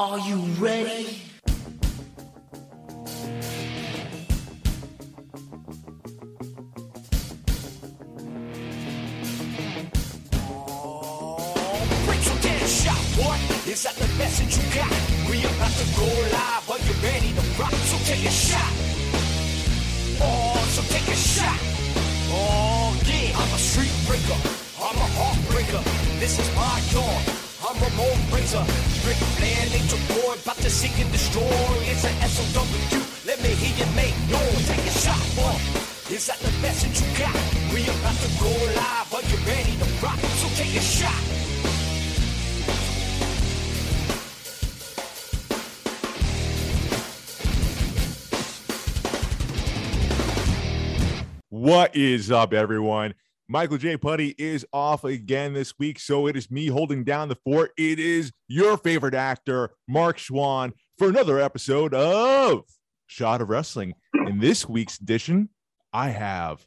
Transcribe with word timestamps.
Are 0.00 0.18
you 0.20 0.36
ready? 0.56 1.20
Is 13.66 13.82
that 13.82 13.94
the 13.96 14.08
message 14.16 14.56
you 14.56 14.74
got? 14.74 14.90
We 15.28 15.44
about 15.44 15.70
to 15.70 15.84
go 15.94 16.06
live. 16.32 16.70
Are 16.70 16.78
you 16.78 16.94
ready 17.04 17.34
to 17.34 17.60
rock? 17.60 17.70
So 17.70 17.98
take 18.06 18.24
a 18.24 18.30
shot. 18.30 18.72
Oh, 20.22 20.66
so 20.70 20.82
take 20.94 21.08
a 21.08 21.14
shot. 21.14 21.60
Oh, 22.32 22.98
yeah. 23.04 23.36
I'm 23.36 23.52
a 23.52 23.58
street 23.58 23.92
breaker. 24.06 24.40
I'm 24.80 24.96
a 24.96 25.08
heartbreaker. 25.20 25.84
This 26.18 26.38
is 26.38 26.56
my 26.56 26.80
yard. 26.90 27.39
I'm 27.70 27.76
Ramon 27.76 28.18
Razor. 28.32 28.64
Boy, 30.08 30.34
about 30.42 30.56
to 30.56 30.62
destroy. 30.64 31.44
It's 31.86 32.02
SOW. 32.02 32.66
Let 33.24 33.40
me 33.44 33.50
hear 33.50 33.86
you 33.86 33.94
make 33.94 34.16
noise. 34.28 34.66
Take 34.66 34.86
a 34.86 34.90
shot, 34.90 35.22
boy. 35.36 35.54
Is 36.12 36.26
that 36.26 36.38
the 36.40 36.50
message 36.62 37.00
you 37.00 37.06
got? 37.16 37.32
We 37.72 37.84
about 37.84 38.16
to 38.16 38.28
go 38.42 38.50
live. 38.74 39.14
Are 39.14 39.22
you 39.22 39.38
ready 39.46 39.76
to 39.76 40.04
rock? 40.04 40.18
So 40.18 40.48
take 40.56 40.74
a 40.74 40.80
shot. 40.80 41.14
What 51.50 51.94
is 51.94 52.32
up, 52.32 52.52
everyone? 52.52 53.14
Michael 53.52 53.78
J. 53.78 53.96
Putty 53.96 54.36
is 54.38 54.64
off 54.72 55.02
again 55.02 55.54
this 55.54 55.76
week, 55.76 55.98
so 55.98 56.28
it 56.28 56.36
is 56.36 56.52
me 56.52 56.68
holding 56.68 57.02
down 57.02 57.28
the 57.28 57.34
fort. 57.34 57.72
It 57.76 57.98
is 57.98 58.30
your 58.46 58.76
favorite 58.76 59.12
actor, 59.12 59.70
Mark 59.88 60.18
Schwann, 60.18 60.72
for 60.98 61.08
another 61.08 61.40
episode 61.40 61.92
of 61.92 62.62
Shot 63.08 63.40
of 63.40 63.48
Wrestling. 63.48 63.94
In 64.28 64.38
this 64.38 64.68
week's 64.68 65.00
edition, 65.00 65.48
I 65.92 66.10
have 66.10 66.64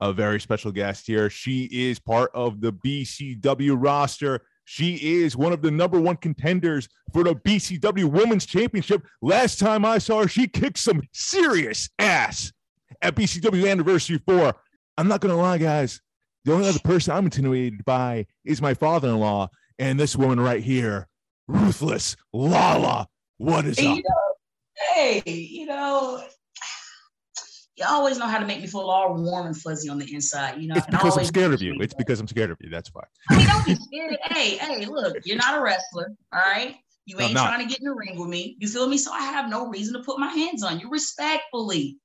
a 0.00 0.12
very 0.12 0.40
special 0.40 0.72
guest 0.72 1.06
here. 1.06 1.30
She 1.30 1.66
is 1.70 2.00
part 2.00 2.32
of 2.34 2.60
the 2.60 2.72
BCW 2.72 3.76
roster. 3.78 4.40
She 4.64 4.96
is 4.96 5.36
one 5.36 5.52
of 5.52 5.62
the 5.62 5.70
number 5.70 6.00
one 6.00 6.16
contenders 6.16 6.88
for 7.12 7.22
the 7.22 7.36
BCW 7.36 8.10
Women's 8.10 8.46
Championship. 8.46 9.06
Last 9.22 9.60
time 9.60 9.84
I 9.84 9.98
saw 9.98 10.22
her, 10.22 10.28
she 10.28 10.48
kicked 10.48 10.78
some 10.78 11.02
serious 11.12 11.88
ass 12.00 12.52
at 13.00 13.14
BCW 13.14 13.70
Anniversary 13.70 14.20
4. 14.26 14.56
I'm 15.00 15.08
not 15.08 15.22
going 15.22 15.34
to 15.34 15.40
lie, 15.40 15.56
guys. 15.56 16.02
The 16.44 16.52
only 16.52 16.68
other 16.68 16.78
person 16.80 17.14
I'm 17.14 17.24
intimidated 17.24 17.86
by 17.86 18.26
is 18.44 18.60
my 18.60 18.74
father 18.74 19.08
in 19.08 19.18
law 19.18 19.48
and 19.78 19.98
this 19.98 20.14
woman 20.14 20.38
right 20.38 20.62
here, 20.62 21.08
Ruthless 21.48 22.16
Lala. 22.34 23.08
What 23.38 23.64
is 23.64 23.78
up? 23.78 23.84
you 23.84 24.02
know, 24.02 24.34
hey, 24.92 25.22
you 25.24 25.64
know, 25.64 26.22
you 27.76 27.86
always 27.88 28.18
know 28.18 28.26
how 28.26 28.38
to 28.40 28.46
make 28.46 28.60
me 28.60 28.66
feel 28.66 28.82
all 28.82 29.14
warm 29.14 29.46
and 29.46 29.56
fuzzy 29.56 29.88
on 29.88 29.96
the 29.96 30.14
inside. 30.14 30.60
You 30.60 30.68
know, 30.68 30.74
It's 30.76 30.86
because 30.86 31.16
I'm 31.16 31.24
scared 31.24 31.54
of 31.54 31.62
you. 31.62 31.78
It's 31.80 31.94
because 31.94 32.20
I'm 32.20 32.28
scared 32.28 32.50
of 32.50 32.58
you. 32.60 32.68
That's 32.68 32.90
why. 32.92 33.04
I 33.30 33.38
mean, 33.38 33.46
don't 33.46 33.64
be 33.64 33.76
scared. 33.76 34.18
hey, 34.24 34.58
hey, 34.58 34.84
look, 34.84 35.16
you're 35.24 35.38
not 35.38 35.56
a 35.56 35.62
wrestler, 35.62 36.12
all 36.30 36.40
right? 36.40 36.76
You 37.06 37.18
ain't 37.20 37.32
trying 37.32 37.66
to 37.66 37.66
get 37.66 37.80
in 37.80 37.86
the 37.86 37.94
ring 37.94 38.18
with 38.18 38.28
me. 38.28 38.58
You 38.58 38.68
feel 38.68 38.86
me? 38.86 38.98
So 38.98 39.12
I 39.12 39.22
have 39.22 39.48
no 39.48 39.66
reason 39.68 39.94
to 39.94 40.00
put 40.00 40.18
my 40.18 40.28
hands 40.28 40.62
on 40.62 40.78
you 40.78 40.90
respectfully. 40.90 41.96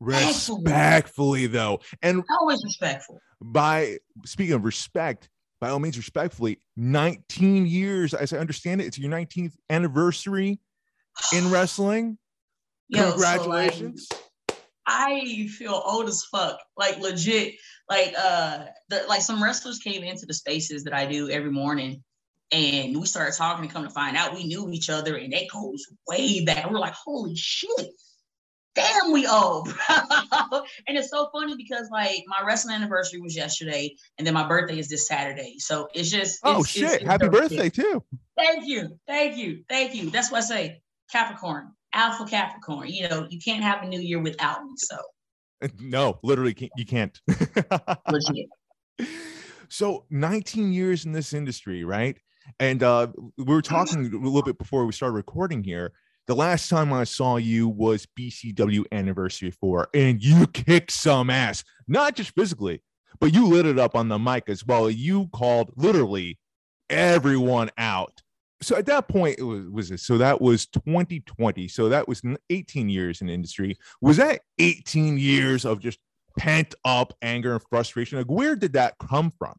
Respectfully. 0.00 0.62
Respectfully, 0.64 1.46
though. 1.46 1.80
And 2.02 2.24
Always 2.40 2.62
respectful. 2.64 3.20
by 3.40 3.98
speaking 4.24 4.54
of 4.54 4.64
respect, 4.64 5.28
by 5.60 5.70
all 5.70 5.78
means, 5.78 5.96
respectfully, 5.96 6.60
19 6.76 7.66
years, 7.66 8.14
as 8.14 8.32
I 8.32 8.38
understand 8.38 8.80
it, 8.80 8.86
it's 8.86 8.98
your 8.98 9.10
19th 9.10 9.54
anniversary 9.70 10.60
in 11.32 11.50
wrestling. 11.50 12.18
Yo, 12.88 13.00
so, 13.00 13.04
like, 13.04 13.12
Congratulations. 13.12 14.08
I 14.88 15.48
feel 15.58 15.82
old 15.84 16.08
as 16.08 16.24
fuck. 16.24 16.58
Like 16.76 16.98
legit. 16.98 17.56
Like 17.90 18.14
uh 18.18 18.64
the 18.88 19.04
like 19.06 19.20
some 19.20 19.42
wrestlers 19.42 19.78
came 19.78 20.02
into 20.02 20.24
the 20.24 20.32
spaces 20.32 20.84
that 20.84 20.94
I 20.94 21.04
do 21.04 21.28
every 21.28 21.50
morning 21.50 22.02
and 22.50 22.98
we 22.98 23.06
started 23.06 23.36
talking 23.36 23.64
and 23.64 23.72
come 23.72 23.84
to 23.84 23.90
find 23.90 24.16
out 24.16 24.34
we 24.34 24.46
knew 24.46 24.70
each 24.70 24.88
other 24.88 25.16
and 25.16 25.32
that 25.34 25.48
goes 25.52 25.84
way 26.06 26.42
back. 26.44 26.70
We're 26.70 26.78
like, 26.78 26.94
holy 26.94 27.36
shit. 27.36 27.90
Damn, 28.78 29.12
we 29.12 29.26
old, 29.26 29.68
and 29.88 30.96
it's 30.96 31.10
so 31.10 31.28
funny 31.32 31.56
because 31.56 31.88
like 31.90 32.22
my 32.26 32.46
wrestling 32.46 32.76
anniversary 32.76 33.20
was 33.20 33.34
yesterday, 33.36 33.94
and 34.18 34.26
then 34.26 34.34
my 34.34 34.46
birthday 34.46 34.78
is 34.78 34.88
this 34.88 35.08
Saturday. 35.08 35.58
So 35.58 35.88
it's 35.94 36.10
just 36.10 36.40
oh, 36.44 36.50
it's- 36.60 36.68
shit. 36.68 36.82
it's- 36.84 36.96
it's 37.00 37.06
Happy 37.06 37.28
birthday, 37.28 37.68
too. 37.70 38.02
Thank 38.36 38.66
you, 38.66 38.98
thank 39.06 39.36
you, 39.36 39.64
thank 39.68 39.94
you. 39.94 40.10
That's 40.10 40.30
what 40.30 40.38
I 40.38 40.46
say, 40.46 40.82
Capricorn, 41.10 41.72
Alpha 41.92 42.24
Capricorn. 42.24 42.88
You 42.88 43.08
know, 43.08 43.26
you 43.28 43.40
can't 43.40 43.62
have 43.62 43.82
a 43.82 43.86
new 43.86 44.00
year 44.00 44.20
without 44.20 44.62
me. 44.64 44.72
So 44.76 44.96
No, 45.80 46.18
literally, 46.22 46.54
can't, 46.54 46.72
you 46.76 46.86
can't. 46.86 47.18
so 49.68 50.04
19 50.10 50.72
years 50.72 51.04
in 51.04 51.12
this 51.12 51.32
industry 51.32 51.84
right 51.84 52.16
and 52.58 52.82
uh 52.82 53.06
we 53.36 53.44
were 53.44 53.60
talking 53.62 54.06
a 54.06 54.16
little 54.16 54.42
bit 54.42 54.56
before 54.58 54.86
we 54.86 54.92
started 54.92 55.14
recording 55.14 55.62
here 55.62 55.92
the 56.28 56.36
last 56.36 56.68
time 56.68 56.92
i 56.92 57.02
saw 57.02 57.36
you 57.36 57.68
was 57.68 58.06
bcw 58.18 58.84
anniversary 58.92 59.50
4 59.50 59.88
and 59.94 60.22
you 60.22 60.46
kicked 60.52 60.92
some 60.92 61.28
ass 61.28 61.64
not 61.88 62.14
just 62.14 62.32
physically 62.36 62.80
but 63.20 63.34
you 63.34 63.46
lit 63.46 63.66
it 63.66 63.78
up 63.78 63.94
on 63.94 64.08
the 64.08 64.18
mic 64.18 64.48
as 64.48 64.64
well. 64.64 64.90
You 64.90 65.28
called 65.28 65.72
literally 65.76 66.38
everyone 66.90 67.70
out. 67.78 68.22
So 68.60 68.76
at 68.76 68.86
that 68.86 69.08
point 69.08 69.38
it 69.38 69.44
was 69.44 69.68
was 69.68 69.90
it 69.90 70.00
so 70.00 70.18
that 70.18 70.40
was 70.40 70.66
2020 70.66 71.68
so 71.68 71.88
that 71.88 72.08
was 72.08 72.22
18 72.50 72.88
years 72.88 73.20
in 73.20 73.28
industry. 73.28 73.76
Was 74.00 74.16
that 74.16 74.40
18 74.58 75.16
years 75.16 75.64
of 75.64 75.80
just 75.80 75.98
pent 76.38 76.74
up 76.84 77.12
anger 77.22 77.52
and 77.52 77.62
frustration? 77.70 78.18
Like 78.18 78.26
where 78.26 78.56
did 78.56 78.72
that 78.72 78.96
come 78.98 79.32
from? 79.38 79.54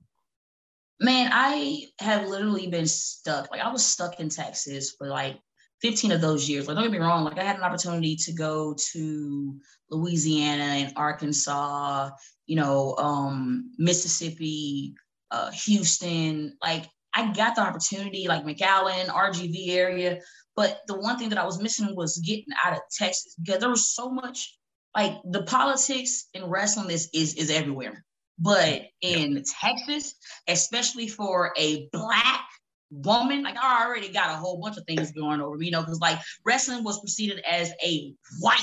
Man, 1.01 1.31
I 1.33 1.85
have 1.99 2.27
literally 2.27 2.67
been 2.67 2.87
stuck. 2.87 3.49
Like 3.51 3.61
I 3.61 3.71
was 3.71 3.85
stuck 3.85 4.19
in 4.19 4.27
Texas 4.27 4.93
for 4.97 5.07
like 5.07 5.39
15 5.81 6.11
of 6.11 6.21
those 6.21 6.49
years. 6.49 6.67
Like 6.67 6.75
don't 6.75 6.83
get 6.83 6.91
me 6.91 6.97
wrong, 6.99 7.23
like 7.23 7.39
I 7.39 7.43
had 7.43 7.57
an 7.57 7.63
opportunity 7.63 8.15
to 8.17 8.33
go 8.33 8.75
to 8.91 9.59
Louisiana 9.89 10.63
and 10.63 10.93
Arkansas, 10.95 12.09
you 12.45 12.55
know, 12.55 12.95
um, 12.97 13.71
Mississippi, 13.77 14.93
uh, 15.31 15.51
Houston. 15.51 16.57
Like 16.61 16.85
I 17.13 17.31
got 17.31 17.55
the 17.55 17.61
opportunity, 17.61 18.27
like 18.27 18.45
McAllen, 18.45 19.07
RGV 19.07 19.69
area. 19.69 20.19
But 20.55 20.81
the 20.87 20.99
one 20.99 21.17
thing 21.17 21.29
that 21.29 21.37
I 21.37 21.45
was 21.45 21.61
missing 21.61 21.95
was 21.95 22.17
getting 22.17 22.53
out 22.63 22.73
of 22.73 22.79
Texas 22.91 23.35
because 23.41 23.59
there 23.59 23.69
was 23.69 23.93
so 23.93 24.09
much 24.09 24.57
like 24.95 25.13
the 25.23 25.43
politics 25.43 26.25
in 26.33 26.49
wrestling 26.49 26.89
is 26.89 27.09
is, 27.13 27.35
is 27.35 27.49
everywhere. 27.49 28.03
But 28.37 28.83
in 29.01 29.43
Texas, 29.61 30.15
especially 30.47 31.07
for 31.07 31.53
a 31.57 31.89
black 31.91 32.45
woman, 32.91 33.43
like 33.43 33.57
I 33.61 33.85
already 33.85 34.11
got 34.11 34.31
a 34.31 34.37
whole 34.37 34.59
bunch 34.59 34.77
of 34.77 34.85
things 34.85 35.11
going 35.11 35.41
over 35.41 35.57
me, 35.57 35.67
you 35.67 35.71
know, 35.71 35.81
because 35.81 35.99
like 35.99 36.19
wrestling 36.45 36.83
was 36.83 36.99
preceded 36.99 37.41
as 37.49 37.71
a 37.85 38.13
white 38.39 38.57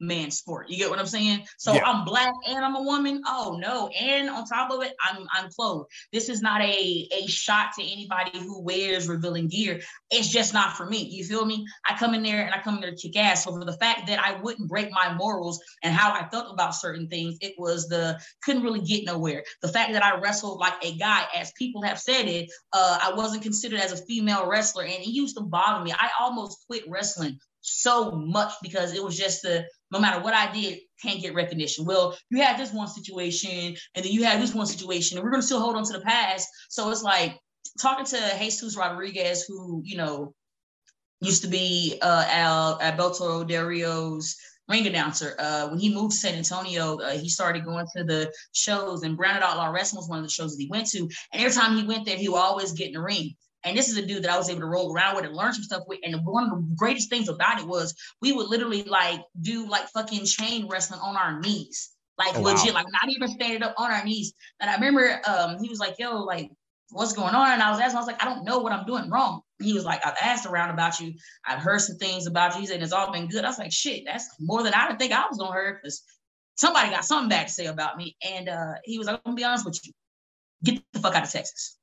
man 0.00 0.30
sport. 0.30 0.68
You 0.68 0.76
get 0.76 0.90
what 0.90 0.98
I'm 0.98 1.06
saying? 1.06 1.46
So 1.58 1.74
Yeah. 1.74 1.84
I'm 1.84 2.04
black 2.04 2.32
and 2.48 2.64
I'm 2.64 2.76
a 2.76 2.82
woman. 2.82 3.22
Oh 3.26 3.58
no. 3.60 3.88
And 3.88 4.28
on 4.28 4.44
top 4.44 4.70
of 4.70 4.82
it, 4.82 4.92
I'm 5.02 5.26
I'm 5.32 5.50
clothed. 5.50 5.90
This 6.12 6.28
is 6.28 6.42
not 6.42 6.60
a 6.60 7.08
a 7.12 7.26
shot 7.26 7.70
to 7.78 7.82
anybody 7.82 8.38
who 8.38 8.60
wears 8.62 9.08
revealing 9.08 9.48
gear. 9.48 9.80
It's 10.10 10.28
just 10.28 10.52
not 10.52 10.76
for 10.76 10.86
me. 10.86 11.04
You 11.04 11.24
feel 11.24 11.44
me? 11.44 11.66
I 11.88 11.96
come 11.96 12.14
in 12.14 12.22
there 12.22 12.44
and 12.44 12.54
I 12.54 12.60
come 12.60 12.76
in 12.76 12.80
there 12.80 12.90
to 12.90 12.96
kick 12.96 13.16
ass. 13.16 13.44
So 13.44 13.52
for 13.52 13.64
the 13.64 13.76
fact 13.78 14.06
that 14.08 14.18
I 14.18 14.40
wouldn't 14.40 14.68
break 14.68 14.90
my 14.92 15.14
morals 15.14 15.60
and 15.82 15.94
how 15.94 16.12
I 16.12 16.28
felt 16.28 16.52
about 16.52 16.74
certain 16.74 17.08
things, 17.08 17.38
it 17.40 17.54
was 17.58 17.88
the 17.88 18.20
couldn't 18.42 18.62
really 18.62 18.80
get 18.80 19.04
nowhere. 19.04 19.44
The 19.62 19.68
fact 19.68 19.92
that 19.92 20.04
I 20.04 20.18
wrestled 20.18 20.58
like 20.58 20.74
a 20.82 20.96
guy, 20.96 21.24
as 21.34 21.52
people 21.52 21.82
have 21.82 21.98
said 21.98 22.26
it, 22.26 22.50
uh, 22.72 22.98
I 23.02 23.14
wasn't 23.14 23.42
considered 23.42 23.80
as 23.80 23.92
a 23.92 24.04
female 24.04 24.46
wrestler, 24.46 24.84
and 24.84 24.92
it 24.92 25.08
used 25.08 25.36
to 25.36 25.42
bother 25.42 25.84
me. 25.84 25.92
I 25.92 26.10
almost 26.20 26.64
quit 26.66 26.84
wrestling 26.88 27.38
so 27.60 28.12
much 28.12 28.52
because 28.62 28.94
it 28.94 29.02
was 29.02 29.16
just 29.16 29.42
the 29.42 29.66
no 29.90 30.00
matter 30.00 30.22
what 30.22 30.34
I 30.34 30.52
did, 30.52 30.80
can't 31.02 31.20
get 31.20 31.34
recognition. 31.34 31.84
Well, 31.84 32.16
you 32.30 32.42
had 32.42 32.58
this 32.58 32.72
one 32.72 32.88
situation, 32.88 33.76
and 33.94 34.04
then 34.04 34.12
you 34.12 34.24
had 34.24 34.40
this 34.40 34.54
one 34.54 34.66
situation, 34.66 35.16
and 35.16 35.24
we're 35.24 35.30
gonna 35.30 35.42
still 35.42 35.60
hold 35.60 35.76
on 35.76 35.84
to 35.84 35.92
the 35.92 36.04
past. 36.04 36.48
So 36.68 36.90
it's 36.90 37.02
like 37.02 37.38
talking 37.80 38.06
to 38.06 38.36
Jesus 38.38 38.76
Rodriguez, 38.76 39.44
who 39.46 39.82
you 39.84 39.96
know 39.96 40.34
used 41.20 41.42
to 41.42 41.48
be 41.48 41.98
uh, 42.02 42.24
Al 42.28 42.80
Alberto 42.80 43.44
Del 43.44 43.66
Rio's 43.66 44.36
ring 44.68 44.86
announcer. 44.86 45.34
Uh, 45.38 45.68
when 45.68 45.78
he 45.78 45.94
moved 45.94 46.12
to 46.12 46.18
San 46.18 46.34
Antonio, 46.34 46.98
uh, 46.98 47.12
he 47.12 47.28
started 47.28 47.64
going 47.64 47.86
to 47.96 48.04
the 48.04 48.32
shows, 48.52 49.02
and 49.02 49.16
Branded 49.16 49.42
Outlaw 49.42 49.68
Wrestling 49.68 50.00
was 50.00 50.08
one 50.08 50.18
of 50.18 50.24
the 50.24 50.30
shows 50.30 50.56
that 50.56 50.62
he 50.62 50.68
went 50.68 50.88
to. 50.88 51.08
And 51.32 51.42
every 51.42 51.52
time 51.52 51.76
he 51.76 51.86
went 51.86 52.04
there, 52.04 52.16
he 52.16 52.28
would 52.28 52.38
always 52.38 52.72
get 52.72 52.88
in 52.88 52.94
the 52.94 53.00
ring. 53.00 53.34
And 53.66 53.76
this 53.76 53.88
is 53.88 53.96
a 53.96 54.06
dude 54.06 54.22
that 54.22 54.30
I 54.30 54.38
was 54.38 54.48
able 54.48 54.60
to 54.60 54.66
roll 54.66 54.94
around 54.94 55.16
with 55.16 55.24
and 55.24 55.34
learn 55.34 55.52
some 55.52 55.64
stuff 55.64 55.82
with. 55.88 55.98
And 56.04 56.24
one 56.24 56.44
of 56.44 56.50
the 56.50 56.74
greatest 56.76 57.10
things 57.10 57.28
about 57.28 57.58
it 57.60 57.66
was 57.66 57.94
we 58.22 58.32
would 58.32 58.46
literally 58.48 58.84
like 58.84 59.20
do 59.40 59.68
like 59.68 59.88
fucking 59.88 60.24
chain 60.24 60.68
wrestling 60.68 61.00
on 61.00 61.16
our 61.16 61.40
knees. 61.40 61.90
Like 62.16 62.36
Oh, 62.36 62.40
wow. 62.42 62.52
legit, 62.52 62.74
like 62.74 62.86
not 62.86 63.10
even 63.10 63.28
standing 63.28 63.62
up 63.62 63.74
on 63.76 63.90
our 63.90 64.04
knees. 64.04 64.32
And 64.60 64.70
I 64.70 64.74
remember 64.74 65.20
um 65.28 65.58
he 65.60 65.68
was 65.68 65.80
like, 65.80 65.96
yo, 65.98 66.22
like 66.22 66.50
what's 66.90 67.12
going 67.12 67.34
on? 67.34 67.50
And 67.50 67.62
I 67.62 67.70
was 67.70 67.80
asking, 67.80 67.96
I 67.96 68.00
was 68.00 68.06
like, 68.06 68.22
I 68.22 68.26
don't 68.26 68.44
know 68.44 68.60
what 68.60 68.72
I'm 68.72 68.86
doing 68.86 69.10
wrong. 69.10 69.40
He 69.60 69.72
was 69.72 69.84
like, 69.84 70.06
I've 70.06 70.16
asked 70.22 70.46
around 70.46 70.70
about 70.70 71.00
you. 71.00 71.14
I've 71.44 71.58
heard 71.58 71.80
some 71.80 71.96
things 71.96 72.26
about 72.26 72.54
you. 72.54 72.60
He 72.60 72.66
said, 72.66 72.82
it's 72.82 72.92
all 72.92 73.12
been 73.12 73.26
good. 73.26 73.44
I 73.44 73.48
was 73.48 73.58
like, 73.58 73.72
shit, 73.72 74.04
that's 74.06 74.28
more 74.38 74.62
than 74.62 74.74
I 74.74 74.86
didn't 74.86 75.00
think 75.00 75.12
I 75.12 75.26
was 75.28 75.38
going 75.38 75.50
to 75.52 75.58
hear 75.58 75.80
because 75.82 76.02
somebody 76.54 76.90
got 76.90 77.04
something 77.04 77.28
bad 77.28 77.48
to 77.48 77.52
say 77.52 77.66
about 77.66 77.96
me. 77.96 78.16
And 78.22 78.48
uh, 78.48 78.74
he 78.84 78.98
was 78.98 79.06
like, 79.06 79.16
I'm 79.16 79.22
going 79.24 79.36
to 79.36 79.40
be 79.40 79.44
honest 79.44 79.64
with 79.64 79.80
you. 79.84 79.92
Get 80.64 80.82
the 80.92 81.00
fuck 81.00 81.14
out 81.14 81.24
of 81.24 81.30
Texas. 81.30 81.76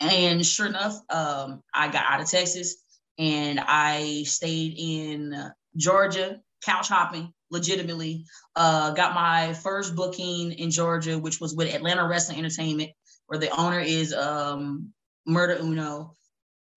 And 0.00 0.44
sure 0.44 0.66
enough, 0.66 1.00
um, 1.10 1.62
I 1.74 1.88
got 1.88 2.04
out 2.08 2.20
of 2.20 2.30
Texas 2.30 2.76
and 3.18 3.58
I 3.60 4.22
stayed 4.24 4.74
in 4.76 5.52
Georgia, 5.76 6.40
couch 6.64 6.88
hopping 6.88 7.32
legitimately. 7.50 8.24
Uh, 8.54 8.92
got 8.92 9.14
my 9.14 9.54
first 9.54 9.96
booking 9.96 10.52
in 10.52 10.70
Georgia, 10.70 11.18
which 11.18 11.40
was 11.40 11.54
with 11.54 11.74
Atlanta 11.74 12.06
Wrestling 12.06 12.38
Entertainment, 12.38 12.90
where 13.26 13.38
the 13.38 13.50
owner 13.50 13.80
is 13.80 14.14
um, 14.14 14.92
Murder 15.26 15.58
Uno. 15.60 16.14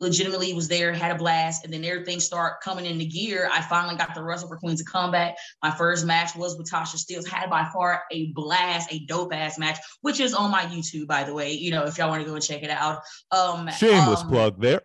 Legitimately 0.01 0.53
was 0.53 0.67
there, 0.67 0.91
had 0.91 1.11
a 1.11 1.15
blast, 1.15 1.63
and 1.63 1.71
then 1.71 1.85
everything 1.85 2.19
started 2.19 2.57
coming 2.63 2.85
into 2.85 3.05
gear. 3.05 3.49
I 3.51 3.61
finally 3.61 3.95
got 3.95 4.15
the 4.15 4.23
Wrestle 4.23 4.49
for 4.49 4.57
Queens 4.57 4.81
of 4.81 4.87
Combat. 4.87 5.37
My 5.61 5.69
first 5.69 6.05
match 6.05 6.35
was 6.35 6.57
with 6.57 6.69
Tasha 6.69 6.97
Steelz. 6.97 7.27
Had 7.27 7.49
by 7.51 7.69
far 7.71 8.03
a 8.11 8.31
blast, 8.33 8.91
a 8.91 9.05
dope 9.05 9.33
ass 9.33 9.59
match, 9.59 9.77
which 10.01 10.19
is 10.19 10.33
on 10.33 10.49
my 10.51 10.63
YouTube, 10.63 11.05
by 11.05 11.23
the 11.23 11.33
way. 11.33 11.51
You 11.53 11.69
know, 11.69 11.85
if 11.85 11.97
y'all 11.97 12.09
want 12.09 12.23
to 12.23 12.27
go 12.27 12.33
and 12.33 12.43
check 12.43 12.63
it 12.63 12.71
out. 12.71 13.01
Um, 13.31 13.69
Shameless 13.69 14.21
um, 14.21 14.29
plug 14.29 14.59
there. 14.59 14.81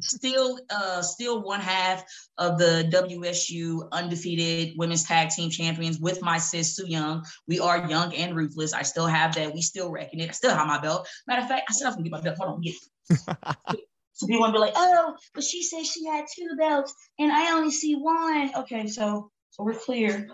still 0.00 0.58
uh 0.70 1.02
still 1.02 1.42
one 1.42 1.60
half 1.60 2.02
of 2.38 2.58
the 2.58 2.88
WSU 2.92 3.88
undefeated 3.92 4.74
women's 4.78 5.04
tag 5.04 5.28
team 5.30 5.50
champions 5.50 5.98
with 5.98 6.22
my 6.22 6.38
sis 6.38 6.74
Su 6.74 6.86
Yung. 6.86 7.22
We 7.46 7.60
are 7.60 7.88
young 7.88 8.14
and 8.14 8.34
ruthless. 8.34 8.72
I 8.72 8.82
still 8.82 9.06
have 9.06 9.34
that. 9.34 9.52
We 9.52 9.60
still 9.60 9.90
reckon 9.90 10.20
it. 10.20 10.30
I 10.30 10.32
still 10.32 10.54
have 10.54 10.66
my 10.66 10.80
belt. 10.80 11.08
Matter 11.26 11.42
of 11.42 11.48
fact, 11.48 11.66
I 11.68 11.72
still 11.72 11.88
have 11.88 11.96
to 11.96 12.02
get 12.02 12.12
my 12.12 12.20
belt. 12.20 12.38
Hold 12.38 12.54
on, 12.54 12.60
get 12.62 12.74
it. 13.74 13.85
So 14.16 14.26
people 14.26 14.40
want 14.40 14.54
to 14.54 14.58
be 14.58 14.60
like, 14.60 14.72
oh, 14.74 15.14
but 15.34 15.44
she 15.44 15.62
says 15.62 15.86
she 15.86 16.06
had 16.06 16.24
two 16.34 16.56
belts 16.56 16.94
and 17.18 17.30
I 17.30 17.52
only 17.52 17.70
see 17.70 17.94
one. 17.94 18.50
Okay, 18.56 18.86
so 18.88 19.30
so 19.50 19.62
we're 19.62 19.74
clear. 19.74 20.26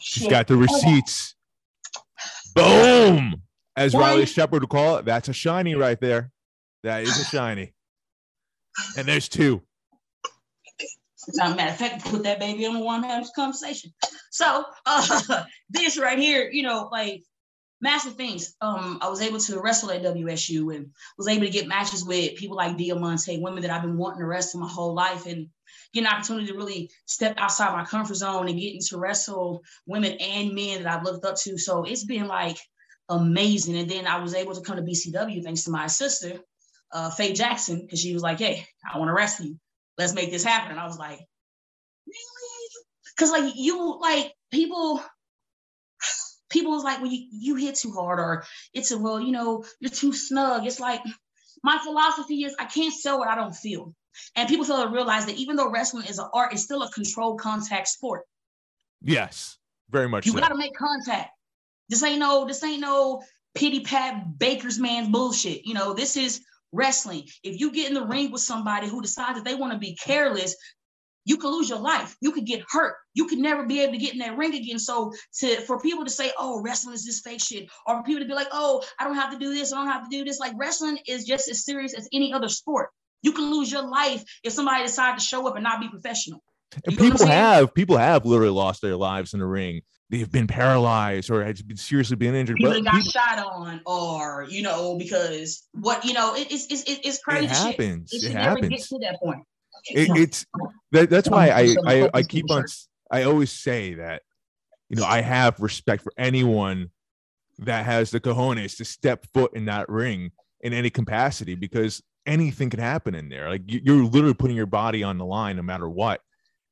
She's 0.00 0.26
got 0.28 0.46
the 0.46 0.56
receipts. 0.56 1.34
Boom. 2.54 3.42
As 3.76 3.94
Riley 3.94 4.24
Shepard 4.24 4.62
would 4.62 4.70
call 4.70 4.96
it, 4.96 5.04
that's 5.04 5.28
a 5.28 5.34
shiny 5.34 5.74
right 5.74 6.00
there. 6.00 6.32
That 6.82 7.02
is 7.02 7.20
a 7.20 7.24
shiny. 7.24 7.74
And 8.96 9.06
there's 9.06 9.28
two. 9.28 9.60
As 11.28 11.36
a 11.38 11.54
matter 11.54 11.70
of 11.70 11.76
fact, 11.76 12.06
put 12.06 12.22
that 12.22 12.40
baby 12.40 12.66
on 12.66 12.74
the 12.74 12.80
one 12.80 13.02
half 13.02 13.28
conversation. 13.36 13.92
So 14.30 14.64
uh, 14.86 15.44
this 15.70 15.98
right 15.98 16.18
here, 16.18 16.48
you 16.50 16.62
know, 16.62 16.88
like 16.90 17.22
massive 17.80 18.14
things. 18.14 18.54
Um, 18.60 18.98
I 19.00 19.08
was 19.08 19.20
able 19.20 19.38
to 19.38 19.60
wrestle 19.60 19.90
at 19.90 20.02
WSU 20.02 20.74
and 20.74 20.90
was 21.16 21.28
able 21.28 21.46
to 21.46 21.52
get 21.52 21.68
matches 21.68 22.04
with 22.04 22.36
people 22.36 22.56
like 22.56 22.76
Diamante, 22.76 23.40
women 23.40 23.62
that 23.62 23.70
I've 23.70 23.82
been 23.82 23.96
wanting 23.96 24.20
to 24.20 24.26
wrestle 24.26 24.60
my 24.60 24.68
whole 24.68 24.94
life, 24.94 25.26
and 25.26 25.48
get 25.92 26.00
an 26.00 26.06
opportunity 26.06 26.46
to 26.46 26.56
really 26.56 26.90
step 27.06 27.34
outside 27.38 27.72
my 27.72 27.84
comfort 27.84 28.16
zone 28.16 28.48
and 28.48 28.58
getting 28.58 28.80
to 28.88 28.98
wrestle 28.98 29.62
women 29.86 30.12
and 30.20 30.54
men 30.54 30.82
that 30.82 30.98
I've 30.98 31.04
looked 31.04 31.24
up 31.24 31.36
to. 31.36 31.58
So 31.58 31.84
it's 31.84 32.04
been 32.04 32.26
like 32.26 32.58
amazing. 33.08 33.76
And 33.76 33.90
then 33.90 34.06
I 34.06 34.20
was 34.20 34.34
able 34.34 34.54
to 34.54 34.60
come 34.60 34.76
to 34.76 34.82
BCW 34.82 35.42
thanks 35.42 35.64
to 35.64 35.70
my 35.70 35.86
sister, 35.86 36.40
uh, 36.92 37.10
Faye 37.10 37.32
Jackson, 37.32 37.80
because 37.80 38.00
she 38.00 38.12
was 38.12 38.22
like, 38.22 38.38
"Hey, 38.38 38.66
I 38.92 38.98
want 38.98 39.08
to 39.08 39.14
wrestle 39.14 39.46
you. 39.46 39.58
Let's 39.96 40.14
make 40.14 40.30
this 40.30 40.44
happen." 40.44 40.72
And 40.72 40.80
I 40.80 40.86
was 40.86 40.98
like, 40.98 41.20
"Really?" 42.06 42.68
Because 43.16 43.30
like 43.30 43.54
you, 43.56 43.98
like 44.00 44.32
people, 44.50 45.02
people 46.50 46.72
was 46.72 46.84
like, 46.84 47.00
"Well, 47.00 47.10
you 47.10 47.26
you 47.30 47.54
hit 47.56 47.76
too 47.76 47.92
hard," 47.92 48.18
or 48.18 48.44
it's 48.72 48.90
a 48.90 48.98
well, 48.98 49.20
you 49.20 49.32
know, 49.32 49.64
you're 49.80 49.90
too 49.90 50.12
snug. 50.12 50.66
It's 50.66 50.80
like 50.80 51.00
my 51.62 51.78
philosophy 51.78 52.44
is 52.44 52.54
I 52.58 52.64
can't 52.64 52.94
sell 52.94 53.18
what 53.18 53.28
I 53.28 53.34
don't 53.34 53.54
feel, 53.54 53.94
and 54.34 54.48
people 54.48 54.64
fail 54.64 54.82
to 54.82 54.90
realize 54.90 55.26
that 55.26 55.36
even 55.36 55.56
though 55.56 55.70
wrestling 55.70 56.06
is 56.06 56.18
an 56.18 56.28
art, 56.32 56.52
it's 56.52 56.62
still 56.62 56.82
a 56.82 56.90
controlled 56.90 57.40
contact 57.40 57.88
sport. 57.88 58.22
Yes, 59.02 59.58
very 59.90 60.08
much. 60.08 60.26
You 60.26 60.32
so. 60.32 60.38
got 60.38 60.48
to 60.48 60.56
make 60.56 60.76
contact. 60.76 61.30
This 61.88 62.02
ain't 62.02 62.18
no, 62.18 62.46
this 62.46 62.62
ain't 62.62 62.80
no 62.80 63.22
pity 63.54 63.80
pat 63.80 64.38
baker's 64.38 64.78
man 64.78 65.10
bullshit. 65.10 65.64
You 65.64 65.74
know, 65.74 65.94
this 65.94 66.16
is 66.16 66.42
wrestling. 66.72 67.24
If 67.42 67.60
you 67.60 67.72
get 67.72 67.88
in 67.88 67.94
the 67.94 68.06
ring 68.06 68.30
with 68.30 68.42
somebody 68.42 68.88
who 68.88 69.00
decides 69.00 69.38
that 69.38 69.44
they 69.44 69.54
want 69.54 69.72
to 69.72 69.78
be 69.78 69.96
careless, 69.96 70.54
you 71.28 71.36
could 71.36 71.50
lose 71.50 71.68
your 71.68 71.78
life. 71.78 72.16
You 72.20 72.32
could 72.32 72.46
get 72.46 72.62
hurt. 72.68 72.94
You 73.14 73.26
could 73.26 73.38
never 73.38 73.64
be 73.66 73.80
able 73.82 73.92
to 73.92 73.98
get 73.98 74.12
in 74.14 74.18
that 74.20 74.36
ring 74.36 74.54
again. 74.54 74.78
So 74.78 75.12
to 75.40 75.60
for 75.62 75.78
people 75.80 76.04
to 76.04 76.10
say, 76.10 76.32
"Oh, 76.38 76.60
wrestling 76.62 76.94
is 76.94 77.04
this 77.04 77.20
fake 77.20 77.40
shit," 77.40 77.68
or 77.86 77.96
for 77.98 78.02
people 78.02 78.22
to 78.22 78.28
be 78.28 78.34
like, 78.34 78.48
"Oh, 78.50 78.82
I 78.98 79.04
don't 79.04 79.14
have 79.14 79.32
to 79.32 79.38
do 79.38 79.52
this. 79.54 79.72
I 79.72 79.76
don't 79.76 79.92
have 79.92 80.04
to 80.08 80.16
do 80.16 80.24
this," 80.24 80.38
like 80.40 80.54
wrestling 80.56 80.98
is 81.06 81.24
just 81.24 81.48
as 81.48 81.64
serious 81.64 81.94
as 81.94 82.08
any 82.12 82.32
other 82.32 82.48
sport. 82.48 82.88
You 83.22 83.32
can 83.32 83.50
lose 83.50 83.70
your 83.70 83.82
life 83.88 84.24
if 84.42 84.52
somebody 84.52 84.84
decides 84.84 85.22
to 85.22 85.28
show 85.28 85.46
up 85.46 85.54
and 85.56 85.62
not 85.64 85.80
be 85.80 85.88
professional. 85.88 86.42
And 86.84 86.92
You 86.94 86.98
people 86.98 87.26
have 87.26 87.74
people 87.74 87.96
have 87.96 88.24
literally 88.24 88.50
lost 88.52 88.80
their 88.82 88.96
lives 88.96 89.34
in 89.34 89.40
the 89.40 89.46
ring. 89.46 89.82
They've 90.10 90.30
been 90.30 90.46
paralyzed 90.46 91.30
or 91.30 91.44
has 91.44 91.60
been 91.60 91.76
seriously 91.76 92.16
been 92.16 92.34
injured. 92.34 92.56
People 92.56 92.72
But 92.72 92.84
got 92.84 92.94
people- 92.94 93.10
shot 93.10 93.38
on, 93.44 93.80
or 93.84 94.46
you 94.48 94.62
know, 94.62 94.96
because 94.96 95.66
what 95.72 96.04
you 96.04 96.14
know, 96.14 96.34
it, 96.34 96.50
it's 96.50 96.66
it's 96.70 96.84
it's 96.86 97.18
crazy. 97.18 97.46
it 97.46 97.48
shit. 97.48 97.56
happens. 97.58 98.12
It 98.12 98.16
It 98.16 98.22
should 98.22 98.34
never 98.34 98.60
get 98.60 98.80
to 98.82 98.98
that 99.02 99.18
point. 99.22 99.42
It, 99.90 100.08
it's 100.16 100.46
that, 100.92 101.10
that's 101.10 101.28
why 101.28 101.48
I, 101.50 101.76
I 101.86 102.10
I 102.14 102.22
keep 102.22 102.50
on 102.50 102.64
I 103.10 103.22
always 103.24 103.50
say 103.52 103.94
that 103.94 104.22
you 104.88 104.96
know 104.96 105.04
I 105.06 105.20
have 105.20 105.58
respect 105.60 106.02
for 106.02 106.12
anyone 106.18 106.90
that 107.58 107.84
has 107.84 108.10
the 108.10 108.20
cojones 108.20 108.76
to 108.76 108.84
step 108.84 109.26
foot 109.34 109.52
in 109.54 109.64
that 109.66 109.88
ring 109.88 110.30
in 110.60 110.72
any 110.72 110.90
capacity 110.90 111.54
because 111.54 112.02
anything 112.26 112.70
can 112.70 112.80
happen 112.80 113.14
in 113.14 113.28
there. 113.28 113.48
Like 113.48 113.62
you- 113.66 113.80
you're 113.84 114.04
literally 114.04 114.34
putting 114.34 114.56
your 114.56 114.66
body 114.66 115.02
on 115.02 115.18
the 115.18 115.24
line 115.24 115.56
no 115.56 115.62
matter 115.62 115.88
what, 115.88 116.20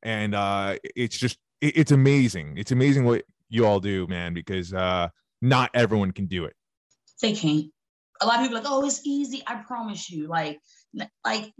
and 0.02 0.34
uh, 0.34 0.76
it's 0.94 1.16
just 1.18 1.38
it- 1.60 1.76
it's 1.76 1.92
amazing. 1.92 2.56
It's 2.58 2.72
amazing 2.72 3.04
what 3.04 3.24
you 3.48 3.66
all 3.66 3.80
do, 3.80 4.06
man, 4.06 4.34
because 4.34 4.72
uh, 4.74 5.08
not 5.42 5.70
everyone 5.74 6.12
can 6.12 6.26
do 6.26 6.44
it. 6.44 6.54
they 7.22 7.32
can't. 7.32 7.66
A 8.22 8.26
lot 8.26 8.36
of 8.38 8.42
people 8.42 8.58
are 8.58 8.62
like, 8.62 8.70
oh, 8.70 8.84
it's 8.86 9.00
easy. 9.04 9.42
I 9.46 9.56
promise 9.56 10.10
you. 10.10 10.26
Like, 10.26 10.58
like, 11.24 11.52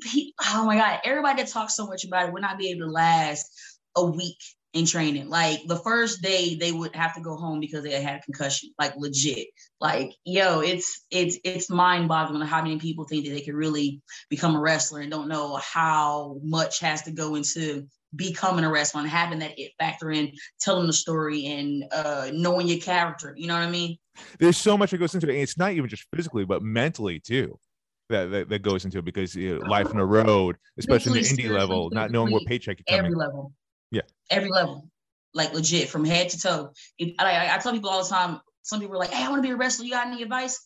oh 0.55 0.65
my 0.67 0.77
God, 0.77 1.01
everybody 1.05 1.43
that 1.43 1.51
talks 1.51 1.77
so 1.77 1.87
much 1.87 2.05
about 2.05 2.29
it 2.29 2.33
would 2.33 2.43
not 2.43 2.59
be 2.59 2.71
able 2.71 2.87
to 2.87 2.93
last 2.93 3.51
a 3.97 4.05
week 4.05 4.39
in 4.73 4.85
training. 4.85 5.29
Like 5.29 5.61
the 5.67 5.79
first 5.79 6.23
day 6.23 6.55
they 6.55 6.73
would 6.73 6.95
have 6.95 7.15
to 7.15 7.21
go 7.21 7.37
home 7.37 7.61
because 7.61 7.83
they 7.83 8.01
had 8.03 8.21
a 8.21 8.23
concussion, 8.23 8.71
like 8.79 8.95
legit. 8.97 9.49
Like, 9.81 10.15
yo, 10.25 10.61
it's 10.61 11.07
it's 11.11 11.39
it's 11.45 11.71
mind-boggling 11.71 12.47
how 12.47 12.63
many 12.63 12.79
people 12.79 13.05
think 13.05 13.25
that 13.25 13.33
they 13.33 13.41
could 13.41 13.55
really 13.55 14.03
become 14.29 14.55
a 14.55 14.61
wrestler 14.61 15.01
and 15.01 15.11
don't 15.11 15.29
know 15.29 15.57
how 15.57 16.39
much 16.43 16.81
has 16.81 17.03
to 17.03 17.11
go 17.11 17.35
into 17.35 17.87
becoming 18.15 18.65
a 18.65 18.71
wrestler 18.71 19.01
and 19.01 19.11
having 19.11 19.41
that 19.41 19.59
it 19.59 19.73
factor 19.79 20.11
in 20.11 20.33
telling 20.61 20.87
the 20.87 20.93
story 20.93 21.47
and 21.47 21.85
uh 21.93 22.31
knowing 22.33 22.69
your 22.69 22.81
character. 22.81 23.35
You 23.37 23.47
know 23.47 23.55
what 23.55 23.67
I 23.67 23.71
mean? 23.71 23.99
there's 24.39 24.57
so 24.57 24.77
much 24.77 24.91
that 24.91 24.99
goes 24.99 25.15
into 25.15 25.29
it. 25.29 25.35
And 25.35 25.43
it's 25.43 25.59
not 25.59 25.73
even 25.73 25.89
just 25.89 26.07
physically, 26.15 26.45
but 26.45 26.63
mentally 26.63 27.21
too. 27.21 27.59
That, 28.09 28.31
that, 28.31 28.49
that 28.51 28.63
goes 28.63 28.85
into 28.85 28.99
it 28.99 29.05
because 29.05 29.35
you 29.35 29.59
know, 29.59 29.67
life 29.67 29.89
on 29.91 29.97
the 29.97 30.05
road, 30.25 30.57
especially 30.79 31.19
in 31.19 31.25
the 31.37 31.43
indie 31.43 31.51
level, 31.51 31.91
not 31.91 32.11
knowing 32.13 32.33
what 32.33 32.45
paycheck 32.47 32.79
you're 32.89 32.99
every 32.99 33.15
level. 33.15 33.53
Yeah. 33.91 34.03
Every 34.31 34.49
level. 34.51 34.89
Like 35.35 35.53
legit 35.53 35.89
from 35.89 36.05
head 36.05 36.29
to 36.31 36.41
toe. 36.41 36.73
If, 36.99 37.15
I, 37.19 37.25
I- 37.33 37.55
I 37.57 37.59
tell 37.59 37.73
people 37.73 37.91
all 37.91 38.03
the 38.05 38.09
time, 38.09 38.41
some 38.63 38.81
people 38.81 38.95
are 38.95 38.99
like, 38.99 39.11
hey, 39.11 39.25
I 39.25 39.29
want 39.29 39.43
to 39.43 39.49
be 39.49 39.53
a 39.53 39.57
wrestler. 39.57 39.85
You 39.87 39.93
got 39.93 40.07
any 40.07 40.23
advice? 40.23 40.65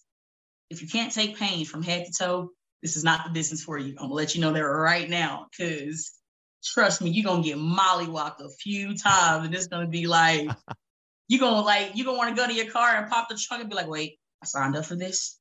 If 0.68 0.82
you 0.82 0.88
can't 0.88 1.12
take 1.12 1.37
pain 1.37 1.64
from 1.64 1.82
head 1.82 2.06
to 2.06 2.12
toe, 2.12 2.50
this 2.82 2.97
is 2.97 3.04
not 3.04 3.25
the 3.25 3.30
business 3.30 3.62
for 3.64 3.78
you. 3.78 3.90
I'm 3.92 4.04
gonna 4.04 4.14
let 4.14 4.35
you 4.35 4.40
know 4.42 4.52
that 4.52 4.61
right 4.62 5.09
now. 5.09 5.47
Cause 5.59 6.12
trust 6.62 7.00
me, 7.02 7.11
you're 7.11 7.25
gonna 7.25 7.42
get 7.42 7.56
mollywalked 7.59 8.40
a 8.40 8.49
few 8.50 8.97
times, 8.97 9.47
and 9.47 9.54
it's 9.54 9.66
gonna 9.66 9.88
be 9.88 10.06
like 10.06 10.49
you're 11.28 11.40
gonna 11.40 11.61
like 11.62 11.92
you're 11.94 12.06
gonna 12.06 12.18
want 12.18 12.35
to 12.37 12.40
go 12.40 12.47
to 12.47 12.54
your 12.54 12.70
car 12.70 12.97
and 12.97 13.11
pop 13.11 13.28
the 13.28 13.37
trunk 13.37 13.62
and 13.62 13.70
be 13.70 13.76
like, 13.76 13.88
wait, 13.88 14.18
I 14.42 14.47
signed 14.47 14.76
up 14.76 14.85
for 14.87 14.94
this. 14.97 15.39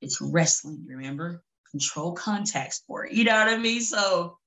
It's 0.00 0.20
wrestling, 0.20 0.84
remember? 0.88 1.42
Control 1.70 2.12
contact 2.12 2.74
sport. 2.74 3.12
You 3.12 3.24
know 3.24 3.34
what 3.34 3.48
I 3.48 3.56
mean? 3.58 3.80
So 3.80 4.38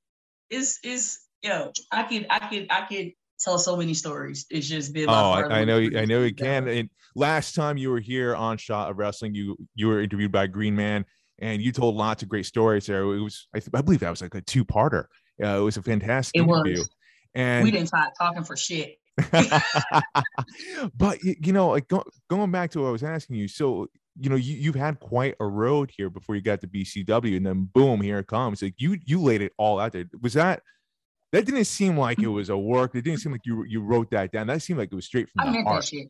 it's 0.49 0.79
it's 0.83 1.27
yo, 1.41 1.71
I 1.91 2.03
could 2.03 2.25
I 2.29 2.39
could 2.49 2.67
I 2.69 2.81
could 2.85 3.11
tell 3.39 3.57
so 3.59 3.75
many 3.77 3.93
stories. 3.93 4.45
It's 4.49 4.67
just 4.67 4.93
been 4.93 5.09
Oh, 5.09 5.13
by 5.13 5.41
far 5.41 5.49
the 5.49 5.55
I, 5.55 5.59
I 5.59 5.63
know, 5.65 5.77
you- 5.77 5.97
I 5.97 6.05
know 6.05 6.23
you 6.23 6.33
can. 6.33 6.67
And 6.69 6.89
last 7.15 7.55
time 7.55 7.77
you 7.77 7.89
were 7.91 7.99
here 7.99 8.35
on 8.35 8.57
Shot 8.57 8.89
of 8.91 8.97
Wrestling, 8.97 9.35
you 9.35 9.55
you 9.75 9.87
were 9.87 10.01
interviewed 10.01 10.31
by 10.31 10.47
Green 10.47 10.75
Man, 10.75 11.05
and 11.39 11.61
you 11.61 11.71
told 11.71 11.95
lots 11.95 12.23
of 12.23 12.29
great 12.29 12.45
stories 12.45 12.85
there. 12.87 13.03
It 13.03 13.21
was, 13.21 13.47
I, 13.53 13.59
th- 13.59 13.69
I 13.73 13.81
believe, 13.81 13.99
that 14.01 14.09
was 14.09 14.21
like 14.21 14.35
a 14.35 14.41
two 14.41 14.65
parter. 14.65 15.05
Uh, 15.43 15.57
it 15.57 15.61
was 15.61 15.77
a 15.77 15.81
fantastic 15.81 16.41
It 16.41 16.45
was. 16.45 16.65
interview. 16.65 16.83
And 17.35 17.63
we 17.63 17.71
didn't 17.71 17.87
talk 17.89 18.13
talking 18.17 18.43
for 18.43 18.55
shit. 18.55 18.97
but 20.95 21.23
you 21.23 21.53
know, 21.53 21.69
like 21.69 21.87
go, 21.87 22.03
going 22.29 22.51
back 22.51 22.71
to 22.71 22.81
what 22.81 22.87
I 22.89 22.91
was 22.91 23.03
asking 23.03 23.37
you, 23.37 23.47
so 23.47 23.87
you 24.19 24.29
know, 24.29 24.35
you 24.35 24.55
you've 24.55 24.75
had 24.75 24.99
quite 24.99 25.35
a 25.39 25.45
road 25.45 25.91
here 25.95 26.09
before 26.09 26.35
you 26.35 26.41
got 26.41 26.61
to 26.61 26.67
BCW, 26.67 27.37
and 27.37 27.45
then 27.45 27.69
boom, 27.73 28.01
here 28.01 28.19
it 28.19 28.27
comes. 28.27 28.61
Like 28.61 28.75
you 28.77 28.97
you 29.05 29.21
laid 29.21 29.41
it 29.41 29.53
all 29.57 29.79
out 29.79 29.93
there. 29.93 30.05
Was 30.21 30.33
that 30.33 30.61
that 31.31 31.45
didn't 31.45 31.65
seem 31.65 31.97
like 31.97 32.19
it 32.19 32.23
mm-hmm. 32.23 32.33
was 32.33 32.49
a 32.49 32.57
work? 32.57 32.93
It 32.93 33.01
didn't 33.01 33.19
seem 33.19 33.31
like 33.31 33.45
you 33.45 33.65
you 33.67 33.81
wrote 33.81 34.11
that 34.11 34.31
down. 34.31 34.47
That 34.47 34.61
seemed 34.61 34.79
like 34.79 34.89
it 34.91 34.95
was 34.95 35.05
straight 35.05 35.29
from 35.29 35.41
I 35.41 35.45
the 35.45 35.51
meant 35.51 35.67
heart. 35.67 35.81
that 35.81 35.87
shit. 35.87 36.07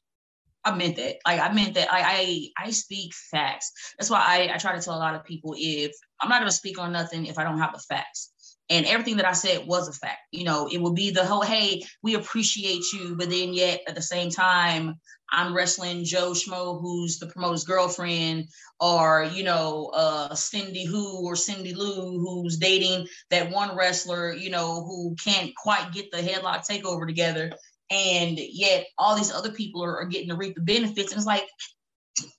I 0.66 0.76
meant 0.76 0.98
that. 0.98 1.16
Like 1.26 1.40
I 1.40 1.54
meant 1.54 1.76
that. 1.76 1.92
I 1.92 2.50
I, 2.58 2.66
I 2.66 2.72
speak 2.72 3.14
facts. 3.14 3.72
That's 3.98 4.10
why 4.10 4.20
I, 4.20 4.54
I 4.54 4.58
try 4.58 4.76
to 4.76 4.82
tell 4.82 4.96
a 4.96 5.00
lot 5.00 5.16
of 5.16 5.24
people 5.24 5.56
if 5.58 5.92
I'm 6.22 6.30
not 6.30 6.40
gonna 6.40 6.52
speak 6.52 6.78
on 6.78 6.92
nothing 6.92 7.26
if 7.26 7.38
I 7.38 7.44
don't 7.46 7.58
have 7.58 7.74
the 7.74 7.80
facts. 7.80 8.33
And 8.74 8.88
everything 8.88 9.18
that 9.18 9.28
I 9.28 9.34
said 9.34 9.68
was 9.68 9.88
a 9.88 9.94
fact. 9.94 10.22
You 10.32 10.46
know, 10.46 10.68
it 10.68 10.82
would 10.82 10.96
be 10.96 11.12
the 11.12 11.26
whole, 11.26 11.44
hey, 11.44 11.84
we 12.02 12.16
appreciate 12.16 12.82
you, 12.92 13.16
but 13.16 13.30
then 13.30 13.54
yet 13.54 13.82
at 13.88 13.94
the 13.94 14.02
same 14.02 14.32
time, 14.32 14.96
I'm 15.32 15.56
wrestling 15.56 16.04
Joe 16.04 16.32
Schmo, 16.32 16.82
who's 16.82 17.20
the 17.20 17.28
promoter's 17.28 17.64
girlfriend, 17.64 18.48
or 18.80 19.30
you 19.34 19.44
know, 19.44 19.92
uh, 19.94 20.34
Cindy 20.34 20.86
Who 20.86 21.24
or 21.24 21.36
Cindy 21.36 21.74
Lou, 21.74 22.20
who's 22.20 22.58
dating 22.58 23.08
that 23.30 23.52
one 23.52 23.76
wrestler, 23.76 24.34
you 24.34 24.50
know, 24.50 24.84
who 24.84 25.16
can't 25.24 25.56
quite 25.56 25.92
get 25.92 26.12
the 26.12 26.18
headlock 26.18 26.68
takeover 26.68 27.08
together 27.08 27.52
and 27.94 28.40
yet 28.40 28.88
all 28.98 29.16
these 29.16 29.32
other 29.32 29.52
people 29.52 29.84
are, 29.84 29.98
are 29.98 30.06
getting 30.06 30.30
to 30.30 30.36
reap 30.36 30.56
the 30.56 30.62
benefits. 30.62 31.12
And 31.12 31.18
it's 31.18 31.28
like, 31.28 31.46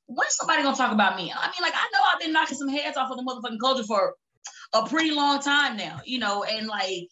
when's 0.07 0.35
somebody 0.35 0.63
gonna 0.63 0.77
talk 0.77 0.93
about 0.93 1.17
me? 1.17 1.33
I 1.35 1.47
mean, 1.47 1.63
like 1.63 1.75
I 1.75 1.89
know 1.93 2.01
I've 2.13 2.21
been 2.21 2.33
knocking 2.33 2.59
some 2.59 2.69
heads 2.69 2.97
off 2.97 3.11
of 3.11 3.17
the 3.17 3.23
motherfucking 3.23 3.61
culture 3.61 3.85
for 3.85 4.15
a 4.75 4.87
pretty 4.87 5.13
long 5.13 5.41
time 5.41 5.77
now, 5.77 6.01
you 6.05 6.19
know, 6.19 6.45
and 6.45 6.67
like 6.67 7.09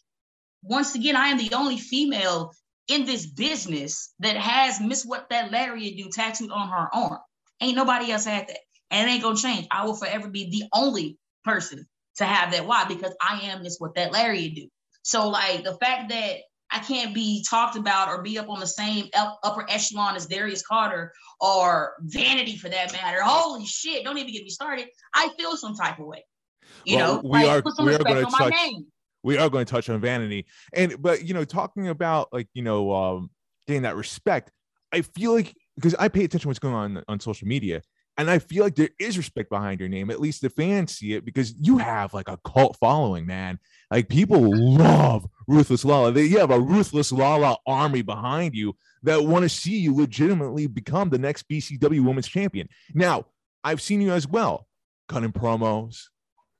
once 0.63 0.95
again, 0.95 1.15
I 1.15 1.27
am 1.27 1.37
the 1.37 1.53
only 1.53 1.77
female 1.77 2.51
in 2.87 3.05
this 3.05 3.25
business 3.25 4.13
that 4.19 4.35
has 4.37 4.81
Miss 4.81 5.05
What 5.05 5.29
That 5.29 5.51
Lariat 5.51 5.97
Do 5.97 6.09
tattooed 6.09 6.51
on 6.51 6.69
her 6.69 6.89
arm. 6.93 7.19
Ain't 7.61 7.75
nobody 7.75 8.11
else 8.11 8.25
had 8.25 8.47
that. 8.47 8.59
And 8.91 9.09
it 9.09 9.13
ain't 9.13 9.23
gonna 9.23 9.37
change. 9.37 9.67
I 9.71 9.85
will 9.85 9.95
forever 9.95 10.29
be 10.29 10.49
the 10.49 10.65
only 10.73 11.17
person 11.43 11.87
to 12.17 12.25
have 12.25 12.51
that. 12.51 12.67
Why? 12.67 12.85
Because 12.85 13.15
I 13.21 13.41
am 13.43 13.63
Miss 13.63 13.77
What 13.79 13.95
That 13.95 14.11
Lariat 14.11 14.55
Do. 14.55 14.67
So 15.03 15.29
like 15.29 15.63
the 15.63 15.75
fact 15.77 16.09
that 16.09 16.37
I 16.71 16.79
can't 16.79 17.13
be 17.13 17.45
talked 17.47 17.75
about 17.75 18.09
or 18.09 18.23
be 18.23 18.39
up 18.39 18.49
on 18.49 18.59
the 18.59 18.67
same 18.67 19.07
upper 19.13 19.65
echelon 19.69 20.15
as 20.15 20.25
Darius 20.25 20.65
Carter 20.65 21.13
or 21.39 21.93
Vanity 22.01 22.57
for 22.57 22.69
that 22.69 22.93
matter. 22.93 23.19
Holy 23.21 23.65
shit! 23.65 24.03
Don't 24.03 24.17
even 24.17 24.33
get 24.33 24.43
me 24.43 24.49
started. 24.49 24.87
I 25.13 25.29
feel 25.37 25.55
some 25.55 25.75
type 25.75 25.99
of 25.99 26.07
way. 26.07 26.25
You 26.85 26.97
well, 26.97 27.15
know, 27.15 27.21
we 27.23 27.45
like, 27.45 27.65
are 27.65 27.85
we 27.85 27.93
are 27.95 27.99
going 27.99 28.25
to 28.25 28.31
touch. 28.31 28.53
We 29.23 29.37
are 29.37 29.49
going 29.49 29.65
to 29.65 29.71
touch 29.71 29.89
on 29.89 30.01
Vanity, 30.01 30.45
and 30.73 31.01
but 31.01 31.25
you 31.25 31.33
know, 31.33 31.45
talking 31.45 31.87
about 31.87 32.29
like 32.33 32.47
you 32.53 32.61
know, 32.61 32.93
um, 32.93 33.29
getting 33.67 33.83
that 33.83 33.95
respect. 33.95 34.51
I 34.91 35.01
feel 35.01 35.33
like 35.33 35.55
because 35.75 35.95
I 35.95 36.07
pay 36.07 36.25
attention 36.25 36.41
to 36.41 36.47
what's 36.49 36.59
going 36.59 36.75
on 36.75 37.03
on 37.07 37.19
social 37.19 37.47
media, 37.47 37.81
and 38.17 38.29
I 38.29 38.39
feel 38.39 38.63
like 38.63 38.75
there 38.75 38.89
is 38.99 39.17
respect 39.17 39.49
behind 39.49 39.79
your 39.79 39.89
name. 39.89 40.11
At 40.11 40.19
least 40.19 40.41
the 40.41 40.49
fans 40.49 40.97
see 40.97 41.13
it 41.13 41.25
because 41.25 41.53
you 41.59 41.77
have 41.79 42.13
like 42.13 42.27
a 42.27 42.37
cult 42.45 42.77
following, 42.79 43.25
man. 43.25 43.59
Like 43.89 44.07
people 44.07 44.55
love 44.55 45.25
Ruthless 45.47 45.83
Lala. 45.83 46.11
They, 46.11 46.25
you 46.25 46.39
have 46.39 46.51
a 46.51 46.59
Ruthless 46.59 47.11
Lala 47.11 47.57
army 47.65 48.01
behind 48.01 48.55
you 48.55 48.75
that 49.03 49.23
want 49.23 49.43
to 49.43 49.49
see 49.49 49.77
you 49.77 49.95
legitimately 49.95 50.67
become 50.67 51.09
the 51.09 51.17
next 51.17 51.47
BCW 51.49 52.01
Women's 52.01 52.27
Champion. 52.27 52.69
Now, 52.93 53.25
I've 53.63 53.81
seen 53.81 54.01
you 54.01 54.11
as 54.11 54.27
well, 54.27 54.67
cutting 55.07 55.31
promos, 55.31 56.07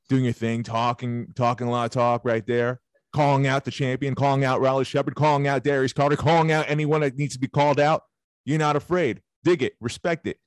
doing 0.10 0.24
your 0.24 0.34
thing, 0.34 0.64
talking, 0.64 1.28
talking 1.36 1.68
a 1.68 1.72
lot 1.72 1.86
of 1.86 1.92
talk 1.92 2.26
right 2.26 2.46
there, 2.46 2.82
calling 3.14 3.48
out 3.48 3.66
the 3.66 3.72
champion, 3.72 4.16
calling 4.16 4.44
out 4.44 4.62
Riley 4.62 4.86
Shepard, 4.86 5.16
calling 5.16 5.48
out 5.48 5.64
Darius 5.64 5.94
Carter, 5.94 6.16
calling 6.16 6.52
out 6.52 6.66
anyone 6.68 7.02
that 7.02 7.16
needs 7.16 7.34
to 7.34 7.40
be 7.40 7.48
called 7.48 7.80
out. 7.80 8.04
You're 8.46 8.60
not 8.60 8.76
afraid. 8.76 9.22
Dig 9.44 9.64
it, 9.64 9.74
respect 9.80 10.28
it. 10.28 10.38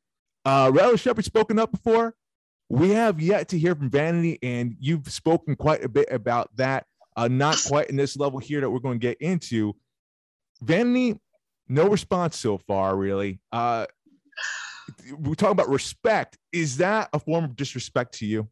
Uh, 0.45 0.71
Riley 0.73 0.97
Shepard 0.97 1.25
spoken 1.25 1.59
up 1.59 1.73
before. 1.73 2.15
We 2.69 2.91
have 2.91 3.21
yet 3.21 3.49
to 3.49 3.59
hear 3.59 3.75
from 3.75 3.91
Vanity, 3.91 4.39
and 4.43 4.75
you've 4.81 5.11
spoken 5.11 5.55
quite 5.57 5.85
a 5.85 5.89
bit 5.89 6.09
about 6.11 6.51
that. 6.57 6.87
Uh, 7.17 7.29
not 7.29 7.57
quite 7.67 7.89
in 7.89 7.97
this 7.97 8.17
level 8.17 8.39
here 8.39 8.61
that 8.61 8.69
we're 8.69 8.81
going 8.81 8.99
to 8.99 9.07
get 9.07 9.19
into. 9.21 9.75
Vanity, 10.61 11.19
no 11.69 11.89
response 11.89 12.37
so 12.39 12.59
far, 12.59 12.97
really. 12.97 13.41
Uh, 13.53 13.87
we 15.19 15.35
talk 15.35 15.51
about 15.51 15.69
respect. 15.69 16.39
Is 16.53 16.77
that 16.79 17.09
a 17.13 17.19
form 17.19 17.45
of 17.45 17.57
disrespect 17.57 18.15
to 18.19 18.27
you? 18.27 18.49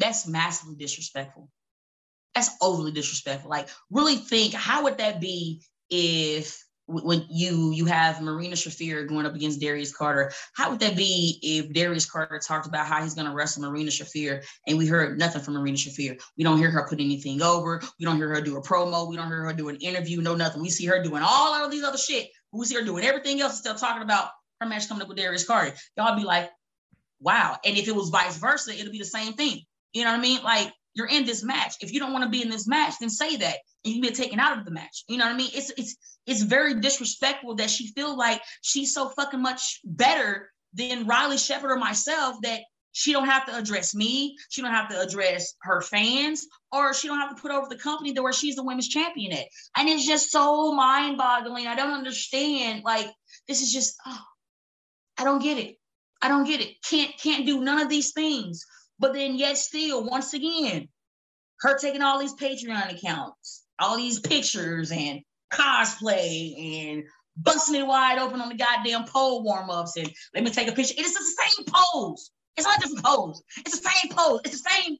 That's 0.00 0.26
massively 0.26 0.76
disrespectful. 0.76 1.48
That's 2.34 2.50
overly 2.60 2.92
disrespectful. 2.92 3.50
Like, 3.50 3.68
really 3.90 4.16
think 4.16 4.54
how 4.54 4.84
would 4.84 4.98
that 4.98 5.20
be 5.20 5.62
if 5.90 6.64
when 6.86 7.24
you 7.30 7.70
you 7.70 7.84
have 7.86 8.20
Marina 8.20 8.56
Shafir 8.56 9.06
going 9.06 9.26
up 9.26 9.34
against 9.34 9.60
Darius 9.60 9.94
Carter, 9.94 10.32
how 10.54 10.70
would 10.70 10.80
that 10.80 10.96
be 10.96 11.38
if 11.42 11.72
Darius 11.72 12.10
Carter 12.10 12.38
talked 12.38 12.66
about 12.66 12.86
how 12.86 13.02
he's 13.02 13.14
going 13.14 13.26
to 13.28 13.34
wrestle 13.34 13.62
Marina 13.62 13.90
Shafir 13.90 14.44
and 14.66 14.76
we 14.76 14.86
heard 14.86 15.18
nothing 15.18 15.42
from 15.42 15.54
Marina 15.54 15.76
Shafir? 15.76 16.20
We 16.36 16.44
don't 16.44 16.58
hear 16.58 16.70
her 16.70 16.86
put 16.88 17.00
anything 17.00 17.42
over. 17.42 17.80
We 17.98 18.06
don't 18.06 18.16
hear 18.16 18.28
her 18.28 18.40
do 18.40 18.56
a 18.56 18.62
promo. 18.62 19.08
We 19.08 19.16
don't 19.16 19.28
hear 19.28 19.44
her 19.44 19.52
do 19.52 19.68
an 19.68 19.76
interview. 19.76 20.20
No 20.20 20.34
nothing. 20.34 20.62
We 20.62 20.70
see 20.70 20.86
her 20.86 21.02
doing 21.02 21.22
all 21.24 21.64
of 21.64 21.70
these 21.70 21.84
other 21.84 21.98
shit. 21.98 22.28
We 22.52 22.66
see 22.66 22.74
her 22.74 22.84
doing 22.84 23.04
everything 23.04 23.40
else 23.40 23.58
still 23.58 23.74
talking 23.74 24.02
about 24.02 24.30
her 24.60 24.66
match 24.66 24.88
coming 24.88 25.02
up 25.02 25.08
with 25.08 25.18
Darius 25.18 25.46
Carter. 25.46 25.76
Y'all 25.96 26.16
be 26.16 26.24
like, 26.24 26.50
wow. 27.20 27.56
And 27.64 27.76
if 27.76 27.86
it 27.86 27.94
was 27.94 28.08
vice 28.08 28.36
versa, 28.38 28.72
it'll 28.72 28.92
be 28.92 28.98
the 28.98 29.04
same 29.04 29.34
thing. 29.34 29.60
You 29.92 30.04
know 30.04 30.10
what 30.10 30.18
I 30.18 30.22
mean? 30.22 30.42
Like 30.42 30.72
you're 30.94 31.08
in 31.08 31.24
this 31.24 31.42
match. 31.42 31.76
If 31.80 31.92
you 31.92 32.00
don't 32.00 32.12
want 32.12 32.24
to 32.24 32.30
be 32.30 32.42
in 32.42 32.50
this 32.50 32.66
match, 32.66 32.94
then 33.00 33.10
say 33.10 33.36
that. 33.36 33.56
And 33.84 33.94
you 33.94 34.02
be 34.02 34.10
taken 34.10 34.40
out 34.40 34.58
of 34.58 34.64
the 34.64 34.70
match. 34.70 35.04
You 35.08 35.16
know 35.16 35.24
what 35.24 35.34
I 35.34 35.36
mean? 35.36 35.50
It's 35.54 35.70
it's 35.76 35.96
it's 36.26 36.42
very 36.42 36.80
disrespectful 36.80 37.56
that 37.56 37.70
she 37.70 37.88
feel 37.92 38.16
like 38.16 38.42
she's 38.62 38.92
so 38.92 39.08
fucking 39.10 39.40
much 39.40 39.80
better 39.84 40.50
than 40.74 41.06
Riley 41.06 41.38
Shepard 41.38 41.70
or 41.70 41.76
myself 41.76 42.36
that 42.42 42.60
she 42.92 43.12
don't 43.12 43.26
have 43.26 43.46
to 43.46 43.56
address 43.56 43.94
me. 43.94 44.36
She 44.50 44.62
don't 44.62 44.72
have 44.72 44.88
to 44.90 45.00
address 45.00 45.54
her 45.62 45.80
fans, 45.80 46.46
or 46.72 46.92
she 46.92 47.08
don't 47.08 47.20
have 47.20 47.34
to 47.34 47.40
put 47.40 47.52
over 47.52 47.68
the 47.68 47.78
company 47.78 48.12
to 48.14 48.22
where 48.22 48.32
she's 48.32 48.56
the 48.56 48.64
women's 48.64 48.88
champion 48.88 49.32
at. 49.32 49.46
And 49.76 49.88
it's 49.88 50.06
just 50.06 50.30
so 50.30 50.72
mind-boggling. 50.72 51.66
I 51.66 51.76
don't 51.76 51.92
understand. 51.94 52.82
Like 52.84 53.06
this 53.46 53.62
is 53.62 53.72
just, 53.72 53.94
oh, 54.06 54.22
I 55.16 55.24
don't 55.24 55.42
get 55.42 55.58
it. 55.58 55.76
I 56.20 56.28
don't 56.28 56.44
get 56.44 56.60
it. 56.60 56.82
Can't 56.82 57.16
can't 57.16 57.46
do 57.46 57.62
none 57.62 57.80
of 57.80 57.88
these 57.88 58.12
things. 58.12 58.66
But 59.00 59.14
then 59.14 59.36
yet 59.36 59.56
still, 59.56 60.04
once 60.04 60.34
again, 60.34 60.88
her 61.60 61.78
taking 61.78 62.02
all 62.02 62.18
these 62.18 62.34
Patreon 62.34 62.96
accounts, 62.96 63.64
all 63.78 63.96
these 63.96 64.20
pictures 64.20 64.92
and 64.92 65.20
cosplay 65.52 66.90
and 66.90 67.04
busting 67.36 67.76
it 67.80 67.86
wide 67.86 68.18
open 68.18 68.40
on 68.40 68.50
the 68.50 68.54
goddamn 68.54 69.06
pole 69.06 69.42
warm-ups 69.42 69.96
and 69.96 70.10
let 70.34 70.44
me 70.44 70.50
take 70.50 70.68
a 70.68 70.72
picture. 70.72 70.94
It 70.96 71.04
is 71.04 71.14
the 71.14 71.42
same 71.42 71.64
pose. 71.66 72.30
It's 72.56 72.66
not 72.66 72.76
a 72.76 72.80
different 72.80 73.04
pose. 73.04 73.42
It's 73.58 73.80
the 73.80 73.88
same 73.88 74.12
pose. 74.12 74.40
It's 74.44 74.62
the 74.62 74.70
same 74.70 74.98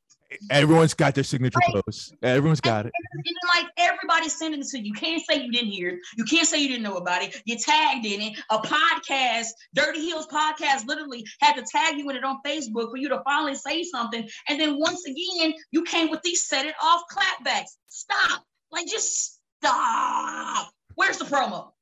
Everyone's 0.50 0.94
got 0.94 1.14
their 1.14 1.24
signature 1.24 1.58
right. 1.58 1.82
pose. 1.84 2.12
Everyone's 2.22 2.60
got 2.60 2.86
it. 2.86 2.92
And, 3.12 3.24
and, 3.26 3.36
like 3.54 3.72
everybody's 3.76 4.36
sending 4.38 4.60
it 4.60 4.66
to 4.68 4.78
you. 4.78 4.84
You 4.86 4.92
can't 4.92 5.22
say 5.28 5.42
you 5.42 5.50
didn't 5.50 5.70
hear 5.70 5.88
it. 5.90 5.98
You 6.16 6.24
can't 6.24 6.46
say 6.46 6.60
you 6.60 6.68
didn't 6.68 6.82
know 6.82 6.96
about 6.96 7.22
it. 7.22 7.40
You 7.44 7.56
tagged 7.56 8.06
in 8.06 8.20
it. 8.20 8.38
A 8.50 8.58
podcast, 8.58 9.48
Dirty 9.74 10.00
Heels 10.00 10.26
podcast, 10.26 10.86
literally 10.86 11.24
had 11.40 11.54
to 11.54 11.64
tag 11.70 11.98
you 11.98 12.08
in 12.10 12.16
it 12.16 12.24
on 12.24 12.38
Facebook 12.46 12.90
for 12.90 12.96
you 12.96 13.08
to 13.08 13.22
finally 13.24 13.54
say 13.54 13.82
something. 13.82 14.28
And 14.48 14.60
then 14.60 14.78
once 14.78 15.04
again, 15.04 15.54
you 15.70 15.82
came 15.82 16.10
with 16.10 16.22
these 16.22 16.44
set 16.44 16.66
it 16.66 16.74
off 16.82 17.02
clapbacks. 17.10 17.76
Stop. 17.88 18.44
Like 18.70 18.86
just 18.86 19.40
stop. 19.62 20.70
Where's 20.94 21.18
the 21.18 21.24
promo? 21.24 21.72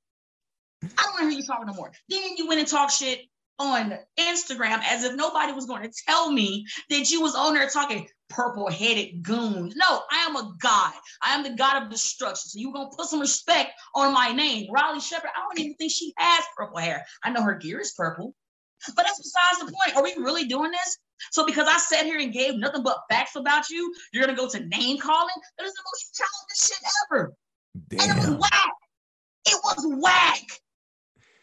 I 0.83 1.03
don't 1.03 1.13
want 1.13 1.23
to 1.25 1.31
hear 1.31 1.39
you 1.41 1.45
talking 1.45 1.67
no 1.67 1.75
more. 1.75 1.93
Then 2.09 2.37
you 2.37 2.47
went 2.47 2.61
and 2.61 2.69
talked 2.69 2.93
shit 2.93 3.23
on 3.59 3.99
Instagram 4.19 4.81
as 4.85 5.05
if 5.05 5.15
nobody 5.15 5.53
was 5.53 5.67
going 5.67 5.83
to 5.83 5.93
tell 6.07 6.31
me 6.31 6.65
that 6.91 7.11
you 7.11 7.21
was 7.21 7.35
on 7.35 7.55
there 7.55 7.69
talking 7.69 8.09
purple 8.29 8.71
headed 8.71 9.23
goons. 9.23 9.75
No, 9.77 10.03
I 10.11 10.27
am 10.29 10.37
a 10.37 10.53
god. 10.61 10.93
I 11.23 11.35
am 11.35 11.43
the 11.43 11.57
god 11.57 11.83
of 11.83 11.91
destruction. 11.91 12.51
So 12.51 12.59
you're 12.59 12.73
gonna 12.73 12.91
put 12.95 13.07
some 13.07 13.21
respect 13.21 13.73
on 13.95 14.13
my 14.13 14.33
name. 14.33 14.71
Riley 14.71 15.01
Shepard, 15.01 15.31
I 15.35 15.41
don't 15.41 15.59
even 15.59 15.75
think 15.75 15.93
she 15.93 16.13
has 16.19 16.45
purple 16.57 16.79
hair. 16.79 17.05
I 17.25 17.31
know 17.31 17.43
her 17.43 17.55
gear 17.55 17.81
is 17.81 17.95
purple, 17.97 18.35
but 18.95 19.05
that's 19.05 19.19
besides 19.19 19.59
the 19.61 19.73
point. 19.73 19.97
Are 19.97 20.03
we 20.03 20.15
really 20.23 20.45
doing 20.45 20.71
this? 20.71 20.99
So 21.31 21.45
because 21.45 21.67
I 21.69 21.79
sat 21.79 22.05
here 22.05 22.21
and 22.21 22.33
gave 22.33 22.55
nothing 22.57 22.83
but 22.83 22.99
facts 23.11 23.35
about 23.35 23.71
you, 23.71 23.93
you're 24.13 24.25
gonna 24.25 24.37
go 24.37 24.49
to 24.49 24.61
name 24.61 24.99
calling? 24.99 25.35
That 25.59 25.67
is 25.67 25.73
the 25.73 25.83
most 25.85 26.15
childish 26.15 26.69
shit 26.69 26.93
ever. 27.11 27.33
Damn. 27.89 28.11
And 28.11 28.11
it 28.11 28.29
was 28.29 28.39
whack. 28.39 28.73
It 29.47 29.61
was 29.65 30.03
whack 30.03 30.61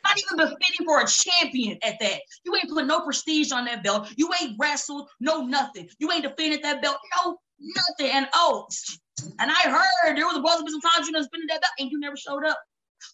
not 0.05 0.17
even 0.17 0.37
befitting 0.37 0.85
for 0.85 1.01
a 1.01 1.07
champion 1.07 1.77
at 1.83 1.95
that. 1.99 2.21
You 2.43 2.55
ain't 2.55 2.69
put 2.69 2.85
no 2.85 3.01
prestige 3.01 3.51
on 3.51 3.65
that 3.65 3.83
belt. 3.83 4.09
You 4.17 4.29
ain't 4.41 4.55
wrestled, 4.59 5.09
no 5.19 5.41
nothing. 5.41 5.89
You 5.99 6.11
ain't 6.11 6.23
defended 6.23 6.63
that 6.63 6.81
belt, 6.81 6.97
no 7.23 7.37
nothing. 7.59 8.15
And 8.15 8.27
oh, 8.33 8.67
and 9.39 9.51
I 9.51 9.69
heard 10.03 10.17
there 10.17 10.25
was 10.25 10.37
a 10.37 10.57
to 10.57 10.63
be 10.63 10.71
some 10.71 10.81
times 10.81 11.07
you 11.07 11.13
done 11.13 11.23
defended 11.23 11.49
that 11.49 11.61
belt 11.61 11.73
and 11.79 11.91
you 11.91 11.99
never 11.99 12.17
showed 12.17 12.45
up. 12.45 12.59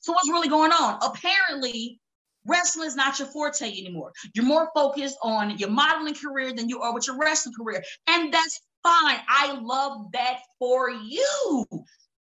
So 0.01 0.13
what's 0.13 0.29
really 0.29 0.47
going 0.47 0.71
on? 0.71 0.99
Apparently, 1.01 1.99
wrestling 2.45 2.87
is 2.87 2.95
not 2.95 3.19
your 3.19 3.27
forte 3.27 3.67
anymore. 3.67 4.11
You're 4.33 4.45
more 4.45 4.69
focused 4.75 5.17
on 5.21 5.57
your 5.57 5.69
modeling 5.69 6.15
career 6.15 6.53
than 6.53 6.69
you 6.69 6.81
are 6.81 6.93
with 6.93 7.07
your 7.07 7.17
wrestling 7.17 7.55
career, 7.55 7.83
and 8.07 8.33
that's 8.33 8.61
fine. 8.83 9.19
I 9.27 9.57
love 9.61 10.11
that 10.13 10.39
for 10.59 10.89
you. 10.89 11.65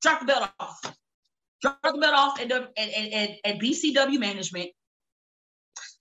Drop 0.01 0.21
the 0.21 0.25
belt 0.25 0.49
off 0.59 0.79
drop 1.61 1.79
the 1.83 1.97
belt 1.97 2.15
off 2.15 2.39
at, 2.39 2.51
at, 2.51 2.69
at, 2.77 3.29
at 3.43 3.59
BCW 3.59 4.19
management, 4.19 4.69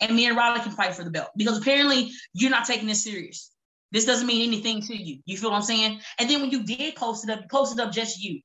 and 0.00 0.14
me 0.14 0.26
and 0.26 0.36
Riley 0.36 0.60
can 0.60 0.72
fight 0.72 0.94
for 0.94 1.04
the 1.04 1.10
belt 1.10 1.30
because 1.36 1.58
apparently 1.58 2.12
you're 2.32 2.50
not 2.50 2.66
taking 2.66 2.86
this 2.86 3.04
serious. 3.04 3.50
This 3.90 4.04
doesn't 4.04 4.26
mean 4.26 4.46
anything 4.46 4.82
to 4.82 4.96
you. 4.96 5.20
You 5.24 5.36
feel 5.36 5.50
what 5.50 5.56
I'm 5.56 5.62
saying? 5.62 6.00
And 6.18 6.28
then 6.28 6.40
when 6.40 6.50
you 6.50 6.62
did 6.64 6.94
post 6.94 7.24
it 7.24 7.30
up, 7.30 7.40
you 7.40 7.46
posted 7.50 7.80
up 7.80 7.90
just 7.90 8.22
you, 8.22 8.40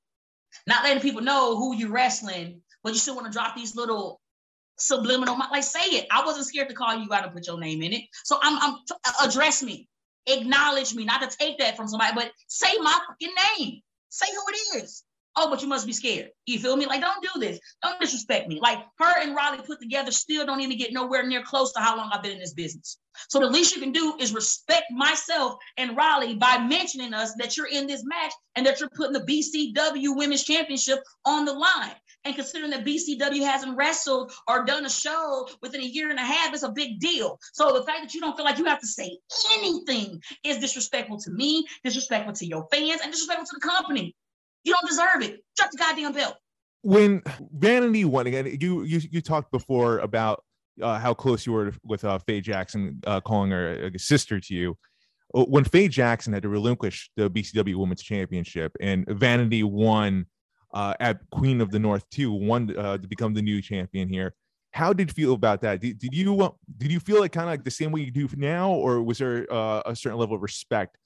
not 0.67 0.84
letting 0.84 1.01
people 1.01 1.22
know 1.22 1.58
who 1.58 1.75
you're 1.75 1.91
wrestling, 1.91 2.62
but 2.84 2.93
you 2.93 3.00
still 3.00 3.15
want 3.15 3.27
to 3.27 3.34
drop 3.34 3.55
these 3.55 3.75
little 3.75 4.22
subliminal, 4.77 5.38
like 5.51 5.63
say 5.63 5.98
it. 5.98 6.08
I 6.12 6.25
wasn't 6.25 6.46
scared 6.46 6.70
to 6.70 6.75
call 6.75 6.96
you 6.96 7.13
out 7.13 7.25
and 7.25 7.34
put 7.34 7.48
your 7.48 7.60
name 7.60 7.82
in 7.82 7.93
it. 7.93 8.03
So 8.24 8.39
I'm, 8.41 8.58
I'm 8.62 8.75
uh, 9.05 9.27
address 9.27 9.62
me, 9.62 9.88
acknowledge 10.27 10.93
me, 10.93 11.05
not 11.05 11.29
to 11.29 11.38
take 11.38 11.60
that 11.60 11.75
from 11.75 11.88
somebody, 11.88 12.13
but 12.15 12.32
say 12.48 12.72
my 12.79 12.98
fucking 13.08 13.36
name. 13.60 13.82
Say 14.10 14.27
who 14.32 14.53
it 14.53 14.84
is. 14.84 15.03
Oh, 15.36 15.50
but 15.50 15.62
you 15.62 15.68
must 15.68 15.88
be 15.88 15.94
scared. 15.94 16.30
You 16.46 16.60
feel 16.60 16.75
me? 16.75 16.86
Like, 16.86 17.02
don't 17.02 17.24
do 17.34 17.40
this. 17.40 17.60
Don't 17.82 18.00
disrespect 18.00 18.48
me. 18.48 18.60
Like 18.62 18.80
her 19.00 19.22
and 19.22 19.36
Riley 19.36 19.60
put 19.66 19.80
together 19.82 20.12
still 20.12 20.46
don't 20.46 20.62
even 20.62 20.78
get 20.78 20.94
nowhere 20.94 21.25
near 21.25 21.42
close 21.44 21.74
to 21.74 21.80
how 21.80 21.98
long 21.98 22.12
I've 22.13 22.22
been 22.22 22.34
in 22.34 22.40
this 22.40 22.54
business. 22.54 22.98
So 23.30 23.40
the 23.40 23.50
least 23.50 23.75
you 23.75 23.82
can 23.82 23.92
do 23.92 24.16
is 24.20 24.34
respect 24.34 24.86
myself 24.92 25.56
and 25.78 25.96
Riley 25.98 26.36
by 26.36 26.58
mentioning 26.60 27.13
us 27.13 27.34
that 27.40 27.58
you're 27.58 27.68
in 27.68 27.88
this 27.88 28.04
match 28.06 28.34
and 28.56 28.66
that 28.66 28.80
you're 28.80 28.90
putting 28.96 29.13
the 29.13 29.22
BCW 29.22 30.16
Women's 30.16 30.44
Championship 30.44 31.00
on 31.25 31.46
the 31.46 31.54
line. 31.54 31.96
And 32.25 32.36
considering 32.36 32.72
that 32.72 32.86
BCW 32.86 33.42
hasn't 33.42 33.78
wrestled 33.78 34.32
or 34.48 34.63
done 34.63 34.86
a 34.86 34.90
show 34.90 35.48
within 35.62 35.82
a 35.82 35.86
year 35.86 36.10
and 36.10 36.20
a 36.20 36.24
half, 36.24 36.54
it's 36.54 36.63
a 36.63 36.72
big 36.72 37.00
deal. 37.00 37.38
So 37.54 37.74
the 37.74 37.84
fact 37.84 38.02
that 38.02 38.13
you 38.13 38.22
don't 38.22 38.36
feel 38.38 38.46
like 38.46 38.58
you 38.58 38.66
have 38.66 38.80
to 38.80 38.88
say 38.88 39.18
anything 39.52 40.22
is 40.44 40.60
disrespectful 40.60 41.20
to 41.20 41.32
me, 41.32 41.66
disrespectful 41.84 42.34
to 42.34 42.46
your 42.46 42.66
fans, 42.72 43.02
and 43.02 43.12
disrespectful 43.12 43.48
to 43.48 43.60
the 43.60 43.68
company. 43.68 44.16
You 44.63 44.74
don't 44.74 44.88
deserve 44.88 45.22
it. 45.22 45.43
Drop 45.58 45.72
the 45.72 45.77
goddamn 45.77 46.13
belt. 46.13 46.38
When 46.82 47.22
Vanity 47.53 48.05
won 48.05 48.27
again, 48.27 48.58
you 48.60 48.84
you 48.84 49.01
you 49.10 49.22
talked 49.22 49.51
before 49.51 50.00
about 50.00 50.43
uh, 50.82 51.00
how 51.00 51.13
close 51.13 51.46
you 51.46 51.53
were 51.53 51.74
with 51.84 52.03
uh, 52.03 52.17
Faye 52.20 52.41
Jackson, 52.41 53.00
uh, 53.05 53.22
calling 53.22 53.51
her 53.51 53.88
a 53.88 54.00
sister 54.00 54.39
to 54.39 54.53
you. 54.53 54.77
Uh, 55.36 55.46
when 55.46 55.63
Faye 55.63 55.88
Jackson 55.88 56.34
had 56.34 56.43
to 56.43 56.50
relinquish 56.50 57.10
the 57.15 57.29
BCW 57.29 57.75
Women's 57.75 58.01
Championship 58.03 58.75
and 58.79 59.08
Vanity 59.08 59.63
won 59.63 60.25
uh, 60.74 60.93
at 61.00 61.20
Queen 61.32 61.62
of 61.62 61.72
the 61.72 61.79
North 61.79 62.10
too, 62.10 62.32
won 62.32 62.75
uh, 62.77 62.98
to 62.98 63.08
become 63.08 63.34
the 63.34 63.41
new 63.41 63.62
champion 63.62 64.10
here. 64.10 64.34
How 64.72 64.91
did 64.91 65.10
you 65.10 65.13
feel 65.13 65.34
about 65.34 65.62
that? 65.62 65.82
Did, 65.82 66.00
did 66.00 66.15
you 66.15 66.55
did 66.77 66.91
you 66.91 67.00
feel 67.00 67.20
like 67.20 67.32
kind 67.32 67.48
of 67.48 67.51
like 67.51 67.63
the 67.63 67.72
same 67.72 67.91
way 67.91 68.01
you 68.01 68.12
do 68.12 68.27
now, 68.36 68.72
or 68.72 69.03
was 69.03 69.20
there 69.20 69.46
a 69.51 69.96
certain 69.96 70.17
level 70.17 70.36
of 70.36 70.41
respect 70.41 70.98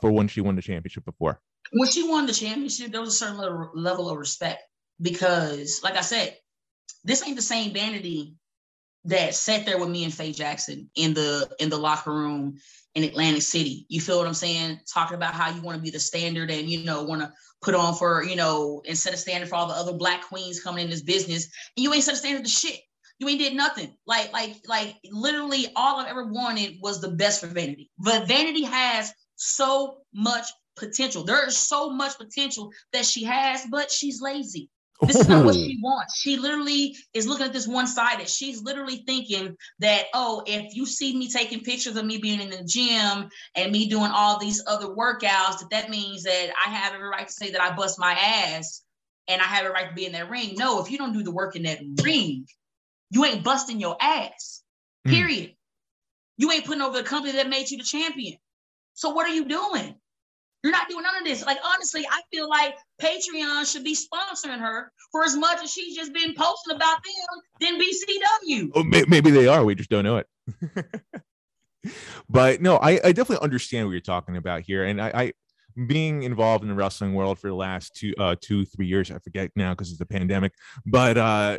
for 0.00 0.10
when 0.10 0.26
she 0.26 0.40
won 0.40 0.56
the 0.56 0.62
championship 0.62 1.04
before? 1.04 1.40
When 1.72 1.88
she 1.88 2.08
won 2.08 2.26
the 2.26 2.32
championship, 2.32 2.92
there 2.92 3.00
was 3.00 3.14
a 3.14 3.26
certain 3.26 3.68
level 3.74 4.10
of 4.10 4.18
respect 4.18 4.62
because, 5.00 5.80
like 5.82 5.96
I 5.96 6.02
said, 6.02 6.36
this 7.04 7.26
ain't 7.26 7.36
the 7.36 7.42
same 7.42 7.72
vanity 7.72 8.34
that 9.04 9.34
sat 9.34 9.66
there 9.66 9.78
with 9.78 9.88
me 9.88 10.04
and 10.04 10.14
Faye 10.14 10.32
Jackson 10.32 10.88
in 10.94 11.14
the 11.14 11.50
in 11.58 11.70
the 11.70 11.76
locker 11.76 12.12
room 12.12 12.58
in 12.94 13.04
Atlantic 13.04 13.42
City. 13.42 13.86
You 13.88 14.00
feel 14.00 14.18
what 14.18 14.26
I'm 14.26 14.34
saying? 14.34 14.80
Talking 14.92 15.16
about 15.16 15.34
how 15.34 15.50
you 15.50 15.62
want 15.62 15.76
to 15.76 15.82
be 15.82 15.90
the 15.90 15.98
standard 15.98 16.50
and 16.50 16.68
you 16.68 16.84
know 16.84 17.02
want 17.02 17.22
to 17.22 17.32
put 17.62 17.74
on 17.74 17.94
for 17.94 18.22
you 18.22 18.36
know 18.36 18.82
and 18.86 18.96
set 18.96 19.14
a 19.14 19.16
standard 19.16 19.48
for 19.48 19.56
all 19.56 19.66
the 19.66 19.74
other 19.74 19.94
black 19.94 20.22
queens 20.28 20.62
coming 20.62 20.84
in 20.84 20.90
this 20.90 21.02
business, 21.02 21.48
and 21.76 21.82
you 21.82 21.92
ain't 21.92 22.04
set 22.04 22.14
a 22.14 22.18
standard 22.18 22.44
to 22.44 22.50
shit. 22.50 22.80
You 23.18 23.28
ain't 23.28 23.40
did 23.40 23.54
nothing. 23.54 23.96
Like 24.06 24.32
like 24.32 24.56
like 24.68 24.96
literally 25.10 25.68
all 25.74 26.00
I've 26.00 26.08
ever 26.08 26.26
wanted 26.26 26.76
was 26.82 27.00
the 27.00 27.10
best 27.10 27.40
for 27.40 27.46
Vanity. 27.46 27.90
But 27.98 28.28
Vanity 28.28 28.64
has 28.64 29.12
so 29.36 29.98
much 30.14 30.46
potential. 30.76 31.24
There 31.24 31.46
is 31.46 31.56
so 31.56 31.90
much 31.90 32.16
potential 32.18 32.70
that 32.92 33.04
she 33.04 33.24
has, 33.24 33.66
but 33.70 33.90
she's 33.90 34.20
lazy. 34.20 34.68
This 35.06 35.16
is 35.16 35.28
not 35.28 35.44
what 35.44 35.54
she 35.54 35.80
wants. 35.82 36.16
She 36.16 36.36
literally 36.36 36.96
is 37.12 37.26
looking 37.26 37.46
at 37.46 37.52
this 37.52 37.66
one 37.66 37.88
sided. 37.88 38.28
She's 38.28 38.62
literally 38.62 39.02
thinking 39.04 39.56
that, 39.80 40.06
oh, 40.14 40.44
if 40.46 40.76
you 40.76 40.86
see 40.86 41.16
me 41.16 41.28
taking 41.28 41.60
pictures 41.60 41.96
of 41.96 42.04
me 42.04 42.18
being 42.18 42.40
in 42.40 42.50
the 42.50 42.62
gym 42.62 43.28
and 43.56 43.72
me 43.72 43.88
doing 43.88 44.10
all 44.14 44.38
these 44.38 44.62
other 44.66 44.86
workouts, 44.86 45.58
that 45.58 45.68
that 45.70 45.90
means 45.90 46.22
that 46.22 46.52
I 46.64 46.70
have 46.70 46.94
every 46.94 47.08
right 47.08 47.26
to 47.26 47.32
say 47.32 47.50
that 47.50 47.60
I 47.60 47.74
bust 47.74 47.98
my 47.98 48.12
ass 48.12 48.82
and 49.26 49.42
I 49.42 49.44
have 49.44 49.66
a 49.66 49.70
right 49.70 49.88
to 49.88 49.94
be 49.94 50.06
in 50.06 50.12
that 50.12 50.30
ring. 50.30 50.54
No, 50.56 50.80
if 50.80 50.90
you 50.90 50.98
don't 50.98 51.12
do 51.12 51.24
the 51.24 51.32
work 51.32 51.56
in 51.56 51.64
that 51.64 51.80
ring, 52.02 52.46
you 53.10 53.24
ain't 53.24 53.44
busting 53.44 53.80
your 53.80 53.96
ass. 54.00 54.62
Hmm. 55.04 55.10
Period. 55.10 55.50
Mm. 55.50 55.56
You 56.38 56.52
ain't 56.52 56.64
putting 56.64 56.82
over 56.82 56.96
the 56.96 57.04
company 57.04 57.32
that 57.34 57.48
made 57.48 57.70
you 57.70 57.78
the 57.78 57.84
champion. 57.84 58.38
So 58.94 59.10
what 59.10 59.28
are 59.28 59.34
you 59.34 59.46
doing? 59.46 59.96
You're 60.62 60.72
not 60.72 60.88
doing 60.88 61.02
none 61.02 61.16
of 61.16 61.24
this. 61.24 61.44
Like 61.44 61.58
honestly, 61.64 62.06
I 62.10 62.20
feel 62.32 62.48
like 62.48 62.76
Patreon 63.00 63.70
should 63.70 63.82
be 63.82 63.96
sponsoring 63.96 64.60
her 64.60 64.92
for 65.10 65.24
as 65.24 65.36
much 65.36 65.62
as 65.62 65.72
she's 65.72 65.96
just 65.96 66.12
been 66.12 66.34
posting 66.34 66.76
about 66.76 66.98
them 67.02 67.40
than 67.60 67.80
BCW. 67.80 68.70
Oh, 68.74 68.84
maybe 68.84 69.30
they 69.30 69.48
are. 69.48 69.64
We 69.64 69.74
just 69.74 69.90
don't 69.90 70.04
know 70.04 70.18
it. 70.18 70.26
but 72.28 72.60
no, 72.60 72.76
I, 72.76 73.00
I, 73.02 73.12
definitely 73.12 73.42
understand 73.42 73.86
what 73.86 73.92
you're 73.92 74.00
talking 74.00 74.36
about 74.36 74.62
here, 74.62 74.84
and 74.84 75.00
I, 75.00 75.08
I 75.14 75.32
being 75.86 76.22
involved 76.22 76.62
in 76.62 76.68
the 76.68 76.74
wrestling 76.74 77.14
world 77.14 77.38
for 77.38 77.48
the 77.48 77.54
last 77.54 77.94
two 77.94 78.12
uh 78.18 78.36
two 78.40 78.64
three 78.64 78.86
years 78.86 79.10
i 79.10 79.18
forget 79.18 79.50
now 79.56 79.72
because 79.72 79.88
it's 79.88 79.98
the 79.98 80.06
pandemic 80.06 80.52
but 80.86 81.16
uh 81.16 81.58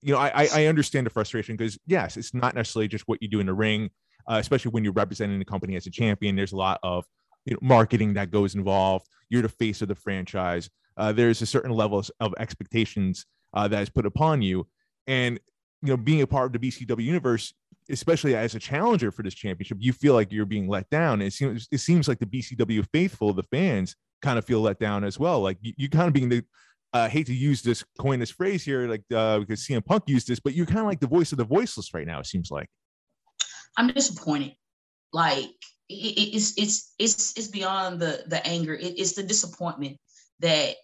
you 0.00 0.12
know 0.12 0.18
i 0.18 0.48
i 0.54 0.66
understand 0.66 1.04
the 1.04 1.10
frustration 1.10 1.56
because 1.56 1.76
yes 1.86 2.16
it's 2.16 2.32
not 2.32 2.54
necessarily 2.54 2.86
just 2.86 3.02
what 3.08 3.20
you 3.20 3.28
do 3.28 3.40
in 3.40 3.46
the 3.46 3.54
ring 3.54 3.90
uh, 4.28 4.36
especially 4.38 4.70
when 4.70 4.84
you're 4.84 4.92
representing 4.92 5.38
the 5.38 5.44
company 5.44 5.74
as 5.74 5.86
a 5.86 5.90
champion 5.90 6.36
there's 6.36 6.52
a 6.52 6.56
lot 6.56 6.78
of 6.82 7.04
you 7.48 7.54
know, 7.54 7.58
marketing 7.62 8.12
that 8.14 8.30
goes 8.30 8.54
involved. 8.54 9.06
You're 9.30 9.42
the 9.42 9.48
face 9.48 9.80
of 9.80 9.88
the 9.88 9.94
franchise. 9.94 10.68
Uh, 10.98 11.12
there's 11.12 11.40
a 11.40 11.46
certain 11.46 11.70
level 11.70 12.04
of 12.20 12.34
expectations 12.38 13.24
uh, 13.54 13.66
that 13.68 13.82
is 13.82 13.88
put 13.88 14.04
upon 14.04 14.42
you, 14.42 14.66
and 15.06 15.40
you 15.80 15.88
know, 15.88 15.96
being 15.96 16.20
a 16.20 16.26
part 16.26 16.46
of 16.54 16.60
the 16.60 16.68
BCW 16.68 17.02
universe, 17.02 17.54
especially 17.88 18.36
as 18.36 18.54
a 18.54 18.58
challenger 18.58 19.10
for 19.10 19.22
this 19.22 19.34
championship, 19.34 19.78
you 19.80 19.94
feel 19.94 20.12
like 20.12 20.30
you're 20.30 20.44
being 20.44 20.68
let 20.68 20.90
down. 20.90 21.22
It 21.22 21.32
seems 21.32 21.68
it 21.72 21.78
seems 21.78 22.06
like 22.06 22.18
the 22.18 22.26
BCW 22.26 22.86
faithful, 22.92 23.32
the 23.32 23.44
fans, 23.44 23.96
kind 24.20 24.38
of 24.38 24.44
feel 24.44 24.60
let 24.60 24.78
down 24.78 25.04
as 25.04 25.18
well. 25.18 25.40
Like 25.40 25.56
you, 25.62 25.72
you 25.78 25.88
kind 25.88 26.08
of 26.08 26.12
being 26.12 26.28
the 26.28 26.44
I 26.92 27.04
uh, 27.04 27.08
hate 27.08 27.26
to 27.26 27.34
use 27.34 27.62
this 27.62 27.84
coin 27.98 28.18
this 28.18 28.30
phrase 28.30 28.64
here, 28.64 28.88
like 28.88 29.04
uh, 29.14 29.38
because 29.40 29.66
CM 29.66 29.84
Punk 29.84 30.04
used 30.06 30.26
this, 30.26 30.40
but 30.40 30.54
you're 30.54 30.66
kind 30.66 30.80
of 30.80 30.86
like 30.86 31.00
the 31.00 31.06
voice 31.06 31.32
of 31.32 31.38
the 31.38 31.44
voiceless 31.44 31.92
right 31.94 32.06
now. 32.06 32.18
It 32.18 32.26
seems 32.26 32.50
like. 32.50 32.68
I'm 33.76 33.88
disappointed. 33.88 34.54
Like 35.12 35.50
it's 35.88 36.54
it's 36.58 36.94
it's 36.98 37.36
it's 37.36 37.48
beyond 37.48 38.00
the 38.00 38.24
the 38.26 38.44
anger. 38.46 38.74
It, 38.74 38.98
it's 38.98 39.14
the 39.14 39.22
disappointment 39.22 39.96
that 40.40 40.76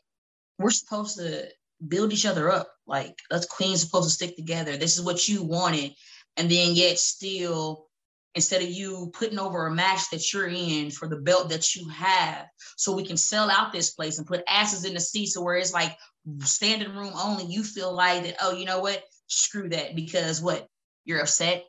we're 0.58 0.70
supposed 0.70 1.18
to 1.18 1.48
build 1.86 2.12
each 2.12 2.26
other 2.26 2.50
up. 2.50 2.68
Like 2.86 3.18
us 3.30 3.46
queens 3.46 3.82
supposed 3.82 4.08
to 4.08 4.14
stick 4.14 4.36
together. 4.36 4.76
This 4.76 4.98
is 4.98 5.04
what 5.04 5.28
you 5.28 5.42
wanted, 5.42 5.94
and 6.36 6.50
then 6.50 6.74
yet 6.74 6.98
still 6.98 7.86
instead 8.34 8.62
of 8.62 8.68
you 8.68 9.10
putting 9.14 9.38
over 9.38 9.66
a 9.66 9.74
match 9.74 10.10
that 10.10 10.32
you're 10.32 10.48
in 10.48 10.90
for 10.90 11.08
the 11.08 11.16
belt 11.16 11.48
that 11.48 11.74
you 11.74 11.88
have 11.88 12.46
so 12.76 12.92
we 12.92 13.04
can 13.04 13.16
sell 13.16 13.48
out 13.48 13.72
this 13.72 13.90
place 13.90 14.18
and 14.18 14.26
put 14.26 14.42
asses 14.48 14.84
in 14.84 14.94
the 14.94 15.00
seats 15.00 15.34
so 15.34 15.42
where 15.42 15.56
it's 15.56 15.72
like 15.72 15.96
standing 16.40 16.94
room 16.96 17.12
only 17.14 17.44
you 17.44 17.62
feel 17.62 17.94
like 17.94 18.24
that 18.24 18.36
oh 18.42 18.52
you 18.52 18.64
know 18.64 18.80
what 18.80 19.04
screw 19.28 19.68
that 19.68 19.94
because 19.94 20.42
what 20.42 20.66
you're 21.04 21.20
upset 21.20 21.64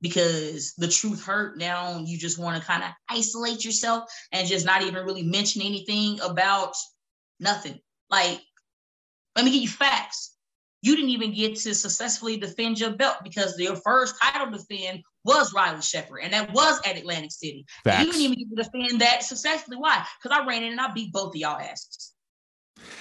because 0.00 0.74
the 0.74 0.88
truth 0.88 1.24
hurt. 1.24 1.58
Now 1.58 2.02
you 2.04 2.18
just 2.18 2.38
want 2.38 2.60
to 2.60 2.66
kind 2.66 2.82
of 2.82 2.90
isolate 3.08 3.64
yourself 3.64 4.04
and 4.32 4.46
just 4.46 4.66
not 4.66 4.82
even 4.82 5.04
really 5.04 5.22
mention 5.22 5.62
anything 5.62 6.20
about 6.20 6.76
nothing. 7.40 7.78
Like, 8.10 8.40
let 9.34 9.44
me 9.44 9.52
give 9.52 9.62
you 9.62 9.68
facts. 9.68 10.34
You 10.82 10.94
didn't 10.94 11.10
even 11.10 11.34
get 11.34 11.56
to 11.56 11.74
successfully 11.74 12.36
defend 12.36 12.78
your 12.78 12.92
belt 12.92 13.16
because 13.24 13.58
your 13.58 13.76
first 13.76 14.14
title 14.22 14.50
defend 14.50 15.02
was 15.24 15.52
Riley 15.52 15.82
Shepard, 15.82 16.20
and 16.22 16.32
that 16.32 16.52
was 16.52 16.80
at 16.86 16.96
Atlantic 16.96 17.32
City. 17.32 17.66
You 17.84 18.12
didn't 18.12 18.20
even 18.20 18.38
get 18.38 18.48
to 18.50 18.62
defend 18.62 19.00
that 19.00 19.24
successfully. 19.24 19.78
Why? 19.78 20.04
Because 20.22 20.38
I 20.38 20.46
ran 20.46 20.62
in 20.62 20.72
and 20.72 20.80
I 20.80 20.92
beat 20.92 21.12
both 21.12 21.34
of 21.34 21.36
y'all 21.36 21.58
asses. 21.58 22.12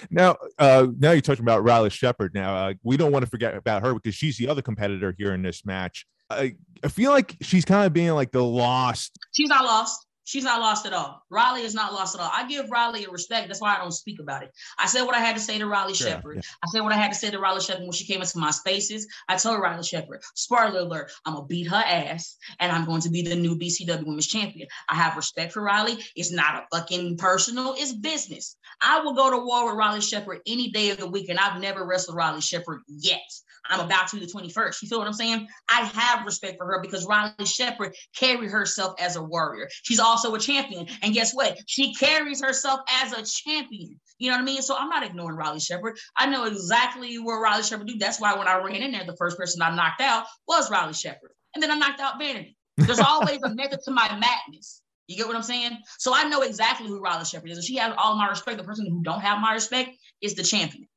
Now, 0.10 0.38
uh, 0.58 0.88
now 0.98 1.12
you're 1.12 1.22
talking 1.22 1.44
about 1.44 1.64
Riley 1.64 1.90
Shepard. 1.90 2.34
Now, 2.34 2.56
uh, 2.56 2.74
we 2.84 2.98
don't 2.98 3.12
want 3.12 3.26
to 3.26 3.30
forget 3.30 3.56
about 3.56 3.84
her 3.84 3.94
because 3.94 4.16
she's 4.16 4.38
the 4.38 4.48
other 4.48 4.62
competitor 4.62 5.14
here 5.18 5.34
in 5.34 5.42
this 5.42 5.66
match. 5.66 6.06
I, 6.30 6.56
I 6.84 6.88
feel 6.88 7.12
like 7.12 7.36
she's 7.42 7.66
kind 7.66 7.86
of 7.86 7.94
being 7.94 8.12
like 8.12 8.32
the 8.32 8.44
lost. 8.44 9.18
She's 9.34 9.50
not 9.50 9.64
lost. 9.64 10.06
She's 10.26 10.44
not 10.44 10.60
lost 10.60 10.86
at 10.88 10.94
all. 10.94 11.24
Riley 11.30 11.62
is 11.62 11.76
not 11.76 11.94
lost 11.94 12.16
at 12.16 12.22
all. 12.22 12.32
I 12.34 12.48
give 12.48 12.70
Riley 12.72 13.06
a 13.06 13.12
respect. 13.12 13.48
That's 13.48 13.62
why 13.62 13.76
I 13.76 13.78
don't 13.78 13.92
speak 13.92 14.20
about 14.20 14.44
it. 14.44 14.52
I 14.78 14.88
said 14.88 15.04
what 15.04 15.16
I 15.16 15.20
had 15.20 15.36
to 15.36 15.42
say 15.42 15.60
to 15.60 15.68
Riley 15.68 15.94
sure, 15.94 16.08
Shepard. 16.08 16.38
Yeah. 16.38 16.42
I 16.64 16.68
said 16.68 16.82
what 16.82 16.92
I 16.92 16.96
had 16.96 17.12
to 17.12 17.18
say 17.18 17.30
to 17.30 17.40
Riley 17.40 17.62
Shepard 17.62 17.84
when 17.84 17.92
she 17.92 18.06
came 18.06 18.22
into 18.22 18.40
my 18.40 18.50
spaces. 18.50 19.08
I 19.30 19.38
told 19.38 19.62
Riley 19.62 19.84
Shepard, 19.84 20.22
spoiler 20.34 20.80
alert, 20.80 21.12
I'm 21.26 21.36
gonna 21.36 21.46
beat 21.46 21.68
her 21.68 21.76
ass 21.76 22.38
and 22.60 22.72
I'm 22.72 22.86
going 22.86 23.02
to 23.02 23.10
be 23.10 23.22
the 23.22 23.36
new 23.36 23.56
BCW 23.56 24.04
Women's 24.04 24.28
Champion. 24.28 24.68
I 24.90 24.96
have 24.96 25.16
respect 25.16 25.54
for 25.54 25.62
Riley. 25.62 25.98
It's 26.16 26.32
not 26.32 26.56
a 26.56 26.76
fucking 26.76 27.18
personal, 27.18 27.76
it's 27.78 27.94
business. 27.94 28.58
I 28.82 29.02
will 29.02 29.14
go 29.14 29.30
to 29.30 29.46
war 29.46 29.68
with 29.68 29.78
Riley 29.78 30.02
Shepard 30.02 30.40
any 30.48 30.72
day 30.72 30.90
of 30.90 30.98
the 30.98 31.08
week, 31.08 31.30
and 31.30 31.40
I've 31.40 31.62
never 31.62 31.86
wrestled 31.86 32.18
Riley 32.18 32.42
Shepard 32.42 32.82
yet. 32.88 33.22
I'm 33.70 33.80
about 33.80 34.08
to 34.10 34.20
the 34.20 34.26
21st. 34.26 34.82
You 34.82 34.88
feel 34.88 35.00
what 35.00 35.08
I'm 35.08 35.14
saying? 35.14 35.48
I 35.70 35.82
have 35.82 36.26
respect 36.26 36.58
for 36.58 36.66
her 36.66 36.80
because 36.82 37.06
Riley 37.06 37.46
Shepard 37.46 37.96
carried 38.16 38.50
herself 38.50 38.96
as 39.00 39.16
a 39.16 39.24
warrior. 39.24 39.68
She's 39.84 40.00
also 40.00 40.34
a 40.36 40.40
champion. 40.40 40.88
And 41.02 41.14
guess 41.14 41.34
what? 41.34 41.58
She 41.68 41.94
carries 41.94 42.44
herself 42.44 42.82
as 43.02 43.14
a 43.14 43.24
champion. 43.26 44.00
You 44.18 44.30
know 44.30 44.38
what 44.38 44.44
I 44.44 44.46
mean? 44.46 44.62
So 44.62 44.76
I'm 44.78 44.90
not 44.90 45.04
ignoring 45.04 45.38
Riley 45.38 45.60
Shepard. 45.60 45.98
I 46.18 46.28
know 46.28 46.46
exactly 46.46 47.18
what 47.18 47.40
Riley 47.40 47.64
Shepard 47.64 47.88
do. 47.88 47.98
That's 47.98 48.20
why 48.20 48.36
when 48.38 48.48
I 48.48 48.58
ran 48.58 48.76
in 48.76 48.92
there, 48.92 49.06
the 49.06 49.18
first 49.18 49.38
person 49.38 49.62
I 49.62 49.76
knocked 49.76 50.02
out 50.02 50.26
was 50.48 50.72
Riley 50.72 50.94
Shepard. 50.94 51.32
And 51.54 51.64
then 51.64 51.72
I 51.72 51.76
knocked 51.76 52.00
out 52.00 52.20
Vanity. 52.20 52.56
There's 52.78 53.00
always 53.00 53.40
a 53.44 53.54
method 53.54 53.80
to 53.86 53.92
my 53.92 54.08
madness. 54.10 54.82
You 55.08 55.18
get 55.18 55.28
what 55.28 55.36
I'm 55.36 55.44
saying? 55.44 55.78
So 56.00 56.14
I 56.16 56.28
know 56.28 56.42
exactly 56.42 56.88
who 56.88 57.02
Riley 57.02 57.26
Shepard 57.26 57.50
is. 57.50 57.58
And 57.58 57.66
she 57.66 57.78
has 57.78 57.94
all 57.98 58.16
my 58.16 58.28
respect. 58.28 58.58
The 58.58 58.64
person 58.64 58.88
who 58.90 59.04
don't 59.04 59.22
have 59.22 59.40
my 59.40 59.54
respect 59.54 59.92
is 60.22 60.36
the 60.36 60.44
champion 60.44 60.88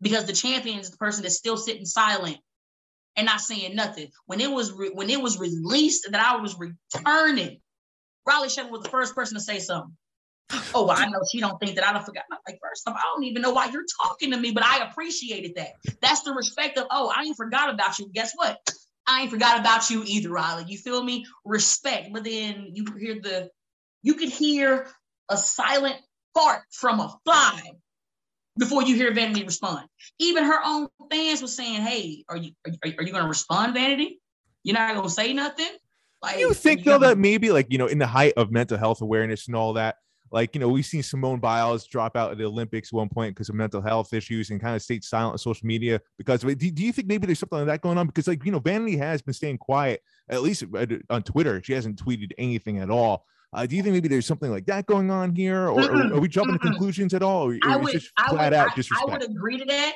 because 0.00 0.24
the 0.24 0.32
champion 0.32 0.78
is 0.78 0.90
the 0.90 0.96
person 0.96 1.22
that's 1.22 1.36
still 1.36 1.56
sitting 1.56 1.84
silent 1.86 2.38
and 3.16 3.26
not 3.26 3.40
saying 3.40 3.74
nothing. 3.74 4.08
When 4.26 4.40
it 4.40 4.50
was 4.50 4.72
re- 4.72 4.90
when 4.92 5.10
it 5.10 5.20
was 5.20 5.38
released 5.38 6.10
that 6.10 6.20
I 6.20 6.40
was 6.40 6.56
returning, 6.58 7.60
Riley 8.26 8.48
Shepard 8.48 8.72
was 8.72 8.82
the 8.82 8.90
first 8.90 9.14
person 9.14 9.36
to 9.36 9.42
say 9.42 9.58
something. 9.58 9.96
Oh, 10.74 10.86
well, 10.86 10.96
I 10.96 11.06
know 11.06 11.20
she 11.30 11.40
don't 11.40 11.58
think 11.58 11.74
that 11.74 11.84
I 11.86 11.92
don't 11.92 12.04
forgot. 12.04 12.24
I'm 12.30 12.38
like, 12.46 12.60
first 12.62 12.86
off, 12.88 12.94
I 12.96 13.02
don't 13.14 13.24
even 13.24 13.42
know 13.42 13.50
why 13.50 13.68
you're 13.70 13.84
talking 14.02 14.30
to 14.30 14.36
me, 14.36 14.52
but 14.52 14.64
I 14.64 14.88
appreciated 14.88 15.56
that. 15.56 15.70
That's 16.00 16.22
the 16.22 16.32
respect 16.32 16.78
of, 16.78 16.86
oh, 16.90 17.12
I 17.14 17.22
ain't 17.22 17.36
forgot 17.36 17.72
about 17.72 17.98
you. 17.98 18.08
Guess 18.12 18.32
what? 18.36 18.58
I 19.08 19.22
ain't 19.22 19.30
forgot 19.30 19.58
about 19.58 19.90
you 19.90 20.04
either, 20.06 20.30
Riley. 20.30 20.64
You 20.68 20.78
feel 20.78 21.02
me? 21.02 21.26
Respect. 21.44 22.10
But 22.12 22.24
then 22.24 22.70
you 22.72 22.84
hear 22.98 23.20
the, 23.20 23.50
you 24.02 24.14
could 24.14 24.28
hear 24.28 24.88
a 25.28 25.36
silent 25.36 25.96
fart 26.32 26.62
from 26.70 27.00
a 27.00 27.16
fly 27.24 27.60
before 28.58 28.82
you 28.82 28.94
hear 28.94 29.12
Vanity 29.12 29.44
respond. 29.44 29.86
Even 30.18 30.44
her 30.44 30.60
own 30.64 30.88
fans 31.10 31.42
were 31.42 31.48
saying, 31.48 31.82
"Hey, 31.82 32.24
are 32.28 32.36
you 32.36 32.52
are, 32.66 32.72
are 32.84 33.02
you 33.02 33.12
going 33.12 33.22
to 33.22 33.28
respond, 33.28 33.74
Vanity? 33.74 34.20
You're 34.62 34.74
not 34.74 34.94
going 34.94 35.06
to 35.06 35.12
say 35.12 35.32
nothing." 35.32 35.70
Like, 36.22 36.38
you 36.38 36.54
think 36.54 36.84
though 36.84 36.98
gonna... 36.98 37.08
that 37.08 37.18
maybe 37.18 37.50
like 37.50 37.66
you 37.70 37.78
know 37.78 37.86
in 37.86 37.98
the 37.98 38.06
height 38.06 38.32
of 38.36 38.50
mental 38.50 38.78
health 38.78 39.02
awareness 39.02 39.46
and 39.46 39.56
all 39.56 39.74
that, 39.74 39.96
like 40.32 40.54
you 40.54 40.60
know 40.60 40.68
we've 40.68 40.86
seen 40.86 41.02
Simone 41.02 41.38
Biles 41.38 41.86
drop 41.86 42.16
out 42.16 42.32
of 42.32 42.38
the 42.38 42.44
Olympics 42.44 42.92
one 42.92 43.08
point 43.08 43.34
because 43.34 43.48
of 43.48 43.54
mental 43.54 43.82
health 43.82 44.12
issues 44.12 44.50
and 44.50 44.60
kind 44.60 44.74
of 44.74 44.82
stayed 44.82 45.04
silent 45.04 45.32
on 45.32 45.38
social 45.38 45.66
media 45.66 46.00
because. 46.18 46.40
Do, 46.40 46.54
do 46.54 46.84
you 46.84 46.92
think 46.92 47.08
maybe 47.08 47.26
there's 47.26 47.38
something 47.38 47.58
like 47.58 47.66
that 47.66 47.80
going 47.82 47.98
on? 47.98 48.06
Because 48.06 48.26
like 48.26 48.44
you 48.44 48.52
know 48.52 48.58
Vanity 48.58 48.96
has 48.96 49.22
been 49.22 49.34
staying 49.34 49.58
quiet 49.58 50.02
at 50.28 50.42
least 50.42 50.64
uh, 50.74 50.86
on 51.10 51.22
Twitter. 51.22 51.62
She 51.62 51.72
hasn't 51.72 52.02
tweeted 52.02 52.32
anything 52.38 52.78
at 52.78 52.90
all. 52.90 53.24
Uh, 53.56 53.64
do 53.64 53.74
you 53.74 53.82
think 53.82 53.94
maybe 53.94 54.06
there's 54.06 54.26
something 54.26 54.50
like 54.50 54.66
that 54.66 54.84
going 54.84 55.10
on 55.10 55.34
here, 55.34 55.70
or, 55.70 55.80
or 55.80 56.12
are 56.12 56.20
we 56.20 56.28
jumping 56.28 56.52
to 56.52 56.58
conclusions 56.58 57.14
at 57.14 57.22
all? 57.22 57.50
Or, 57.50 57.58
I 57.64 57.78
would, 57.78 57.90
just 57.90 58.10
flat 58.28 58.28
I 58.28 58.44
would, 58.44 58.52
out 58.52 58.78
I, 58.78 59.00
I 59.00 59.04
would 59.06 59.24
agree 59.24 59.56
to 59.58 59.64
that. 59.64 59.94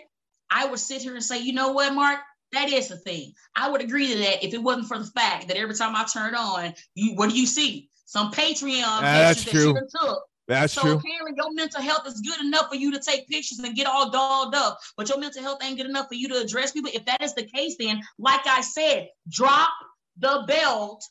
I 0.51 0.67
would 0.67 0.79
sit 0.79 1.03
here 1.03 1.15
and 1.15 1.23
say, 1.23 1.43
you 1.43 1.53
know 1.53 1.73
what, 1.73 1.93
Mark, 1.95 2.21
that 2.53 2.73
is 2.73 2.89
the 2.89 2.97
thing. 2.97 3.35
I 3.55 3.69
would 3.69 3.83
agree 3.83 4.11
to 4.15 4.19
that 4.19 4.43
if 4.43 4.55
it 4.55 4.63
wasn't 4.63 4.89
for 4.89 4.99
the 4.99 5.05
fact 5.05 5.49
that 5.49 5.59
every 5.59 5.75
time 5.75 5.95
I 5.95 6.07
turn 6.11 6.35
on, 6.35 6.73
you 6.95 7.15
what 7.17 7.29
do 7.29 7.39
you 7.39 7.47
see? 7.47 7.91
Some 8.07 8.33
Patreon 8.33 8.83
uh, 8.83 9.01
that's 9.03 9.45
true. 9.45 9.75
That 9.75 9.91
took. 10.01 10.23
That's 10.49 10.73
so 10.73 10.81
true. 10.81 10.93
apparently 10.93 11.33
your 11.37 11.53
mental 11.53 11.83
health 11.83 12.07
is 12.07 12.23
good 12.23 12.41
enough 12.41 12.71
for 12.71 12.77
you 12.77 12.91
to 12.93 12.99
take 12.99 13.29
pictures 13.29 13.59
and 13.59 13.77
get 13.77 13.87
all 13.87 14.11
dolled 14.11 14.55
up, 14.55 14.79
but 14.97 15.07
your 15.09 15.19
mental 15.19 15.43
health 15.43 15.63
ain't 15.63 15.77
good 15.77 15.87
enough 15.87 16.09
for 16.09 16.15
you 16.15 16.29
to 16.29 16.41
address 16.41 16.73
people. 16.73 16.91
If 16.95 17.05
that 17.05 17.23
is 17.23 17.35
the 17.35 17.45
case, 17.45 17.77
then 17.79 18.01
like 18.19 18.47
I 18.47 18.63
said, 18.63 19.09
drop 19.29 19.71
the 20.19 20.45
belt 20.49 21.05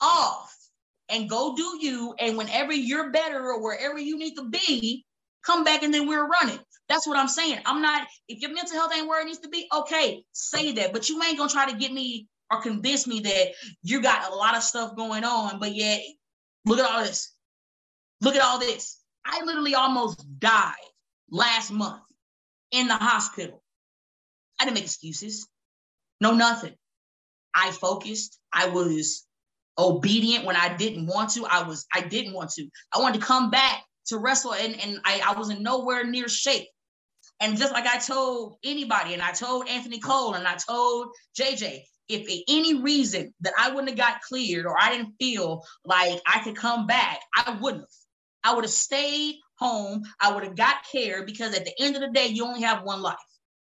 off 0.00 0.56
and 1.10 1.28
go 1.30 1.54
do 1.56 1.78
you. 1.80 2.14
And 2.18 2.38
whenever 2.38 2.72
you're 2.72 3.10
better 3.12 3.40
or 3.40 3.62
wherever 3.62 3.98
you 3.98 4.18
need 4.18 4.36
to 4.36 4.48
be, 4.48 5.04
come 5.44 5.64
back 5.64 5.82
and 5.82 5.92
then 5.94 6.08
we're 6.08 6.26
running. 6.28 6.58
That's 6.88 7.06
what 7.06 7.18
I'm 7.18 7.28
saying. 7.28 7.60
I'm 7.66 7.82
not, 7.82 8.06
if 8.28 8.40
your 8.40 8.52
mental 8.54 8.76
health 8.76 8.92
ain't 8.96 9.08
where 9.08 9.22
it 9.22 9.26
needs 9.26 9.40
to 9.40 9.48
be, 9.48 9.68
okay, 9.74 10.24
say 10.32 10.72
that. 10.72 10.92
But 10.92 11.08
you 11.08 11.22
ain't 11.22 11.38
gonna 11.38 11.50
try 11.50 11.70
to 11.70 11.78
get 11.78 11.92
me 11.92 12.28
or 12.50 12.62
convince 12.62 13.06
me 13.06 13.20
that 13.20 13.48
you 13.82 14.02
got 14.02 14.30
a 14.30 14.34
lot 14.34 14.56
of 14.56 14.62
stuff 14.62 14.96
going 14.96 15.24
on, 15.24 15.60
but 15.60 15.74
yet 15.74 16.02
look 16.66 16.78
at 16.80 16.90
all 16.90 17.02
this. 17.04 17.32
Look 18.22 18.36
at 18.36 18.42
all 18.42 18.58
this. 18.58 18.98
I 19.24 19.44
literally 19.44 19.74
almost 19.74 20.24
died 20.40 20.74
last 21.30 21.72
month 21.72 22.02
in 22.72 22.88
the 22.88 22.96
hospital. 22.96 23.62
I 24.60 24.64
didn't 24.64 24.76
make 24.76 24.84
excuses. 24.84 25.48
No, 26.20 26.34
nothing. 26.34 26.74
I 27.54 27.70
focused. 27.72 28.38
I 28.52 28.68
was 28.68 29.26
obedient 29.78 30.44
when 30.44 30.56
I 30.56 30.76
didn't 30.76 31.06
want 31.06 31.30
to. 31.30 31.46
I 31.46 31.62
was, 31.62 31.86
I 31.94 32.00
didn't 32.00 32.34
want 32.34 32.50
to. 32.50 32.68
I 32.94 33.00
wanted 33.00 33.20
to 33.20 33.26
come 33.26 33.50
back 33.50 33.84
to 34.06 34.18
wrestle 34.18 34.54
and, 34.54 34.78
and 34.80 35.00
I, 35.04 35.22
I 35.26 35.38
was 35.38 35.50
in 35.50 35.62
nowhere 35.62 36.04
near 36.04 36.28
shape. 36.28 36.68
And 37.40 37.56
just 37.56 37.72
like 37.72 37.86
I 37.86 37.98
told 37.98 38.56
anybody, 38.62 39.14
and 39.14 39.22
I 39.22 39.32
told 39.32 39.66
Anthony 39.66 39.98
Cole 39.98 40.34
and 40.34 40.46
I 40.46 40.56
told 40.56 41.08
JJ, 41.38 41.80
if 42.08 42.26
for 42.26 42.42
any 42.48 42.82
reason 42.82 43.32
that 43.40 43.54
I 43.58 43.70
wouldn't 43.70 43.88
have 43.88 43.98
got 43.98 44.20
cleared 44.20 44.66
or 44.66 44.76
I 44.78 44.90
didn't 44.90 45.14
feel 45.18 45.64
like 45.84 46.20
I 46.26 46.40
could 46.40 46.56
come 46.56 46.86
back, 46.86 47.20
I 47.34 47.56
wouldn't 47.60 47.82
have. 47.82 47.88
I 48.42 48.54
would 48.54 48.64
have 48.64 48.70
stayed 48.70 49.36
home. 49.58 50.02
I 50.20 50.32
would 50.32 50.44
have 50.44 50.56
got 50.56 50.76
care 50.90 51.24
because 51.24 51.54
at 51.54 51.64
the 51.64 51.72
end 51.78 51.94
of 51.94 52.00
the 52.00 52.10
day, 52.10 52.26
you 52.26 52.44
only 52.44 52.62
have 52.62 52.84
one 52.84 53.02
life. 53.02 53.16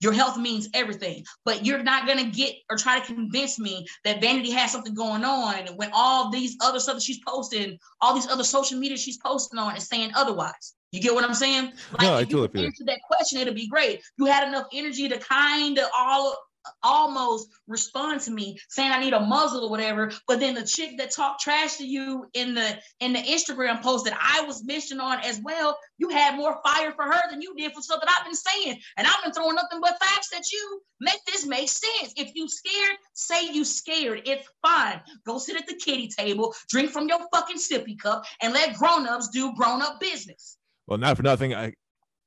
Your 0.00 0.12
health 0.12 0.38
means 0.38 0.68
everything, 0.72 1.24
but 1.44 1.64
you're 1.64 1.82
not 1.82 2.06
gonna 2.06 2.30
get 2.30 2.54
or 2.70 2.76
try 2.76 2.98
to 2.98 3.06
convince 3.06 3.58
me 3.58 3.86
that 4.04 4.20
Vanity 4.20 4.50
has 4.50 4.72
something 4.72 4.94
going 4.94 5.24
on 5.24 5.66
when 5.76 5.90
all 5.92 6.30
these 6.30 6.56
other 6.62 6.80
stuff 6.80 6.96
that 6.96 7.02
she's 7.02 7.20
posting, 7.26 7.78
all 8.00 8.14
these 8.14 8.28
other 8.28 8.44
social 8.44 8.78
media 8.78 8.96
she's 8.96 9.18
posting 9.18 9.58
on 9.58 9.76
is 9.76 9.88
saying 9.88 10.10
otherwise. 10.14 10.74
You 10.92 11.00
get 11.00 11.14
what 11.14 11.24
I'm 11.24 11.34
saying? 11.34 11.72
Like, 11.92 12.02
no, 12.02 12.16
I 12.16 12.24
totally 12.24 12.48
feel 12.48 12.64
answer 12.64 12.84
that 12.86 13.00
question, 13.02 13.40
it'll 13.40 13.54
be 13.54 13.68
great. 13.68 14.02
You 14.18 14.26
had 14.26 14.48
enough 14.48 14.66
energy 14.72 15.08
to 15.08 15.18
kind 15.18 15.78
of 15.78 15.88
all 15.96 16.36
almost 16.82 17.48
respond 17.66 18.20
to 18.22 18.30
me 18.30 18.58
saying 18.68 18.92
I 18.92 19.00
need 19.00 19.12
a 19.12 19.20
muzzle 19.20 19.64
or 19.64 19.70
whatever. 19.70 20.12
But 20.26 20.40
then 20.40 20.54
the 20.54 20.64
chick 20.64 20.98
that 20.98 21.10
talked 21.10 21.40
trash 21.40 21.76
to 21.76 21.86
you 21.86 22.26
in 22.34 22.54
the 22.54 22.78
in 23.00 23.12
the 23.12 23.20
Instagram 23.20 23.82
post 23.82 24.04
that 24.04 24.18
I 24.20 24.42
was 24.42 24.64
mentioned 24.64 25.00
on 25.00 25.20
as 25.20 25.40
well, 25.42 25.78
you 25.98 26.08
had 26.08 26.36
more 26.36 26.60
fire 26.64 26.92
for 26.92 27.04
her 27.04 27.20
than 27.30 27.40
you 27.40 27.54
did 27.56 27.72
for 27.72 27.82
stuff 27.82 28.00
that 28.00 28.14
I've 28.16 28.24
been 28.24 28.34
saying. 28.34 28.78
And 28.96 29.06
I've 29.06 29.22
been 29.22 29.32
throwing 29.32 29.54
nothing 29.54 29.80
but 29.80 29.98
facts 30.02 30.30
at 30.36 30.50
you. 30.50 30.82
Make 31.00 31.24
this 31.26 31.46
make 31.46 31.68
sense. 31.68 32.12
If 32.16 32.32
you 32.34 32.48
scared, 32.48 32.96
say 33.14 33.52
you 33.52 33.64
scared. 33.64 34.22
It's 34.26 34.46
fine. 34.62 35.00
Go 35.26 35.38
sit 35.38 35.56
at 35.56 35.66
the 35.66 35.74
kitty 35.74 36.08
table, 36.08 36.54
drink 36.68 36.90
from 36.90 37.08
your 37.08 37.20
fucking 37.32 37.56
sippy 37.56 37.98
cup, 37.98 38.24
and 38.42 38.52
let 38.52 38.76
grown-ups 38.76 39.28
do 39.28 39.54
grown-up 39.54 39.98
business. 40.00 40.58
Well, 40.86 40.98
not 40.98 41.16
for 41.16 41.22
nothing. 41.22 41.54
I 41.54 41.72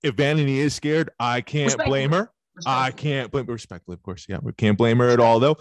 if 0.02 0.16
Vanity 0.16 0.60
is 0.60 0.76
scared, 0.76 1.12
I 1.20 1.42
can't 1.42 1.78
blame 1.86 2.12
her. 2.12 2.30
I 2.66 2.92
can't 2.92 3.32
blame 3.32 3.46
respectfully, 3.46 3.96
of 3.96 4.04
course. 4.04 4.26
Yeah, 4.30 4.38
we 4.42 4.54
can't 4.54 4.78
blame 4.78 5.00
her 5.00 5.10
at 5.10 5.20
all, 5.20 5.40
though. 5.40 5.58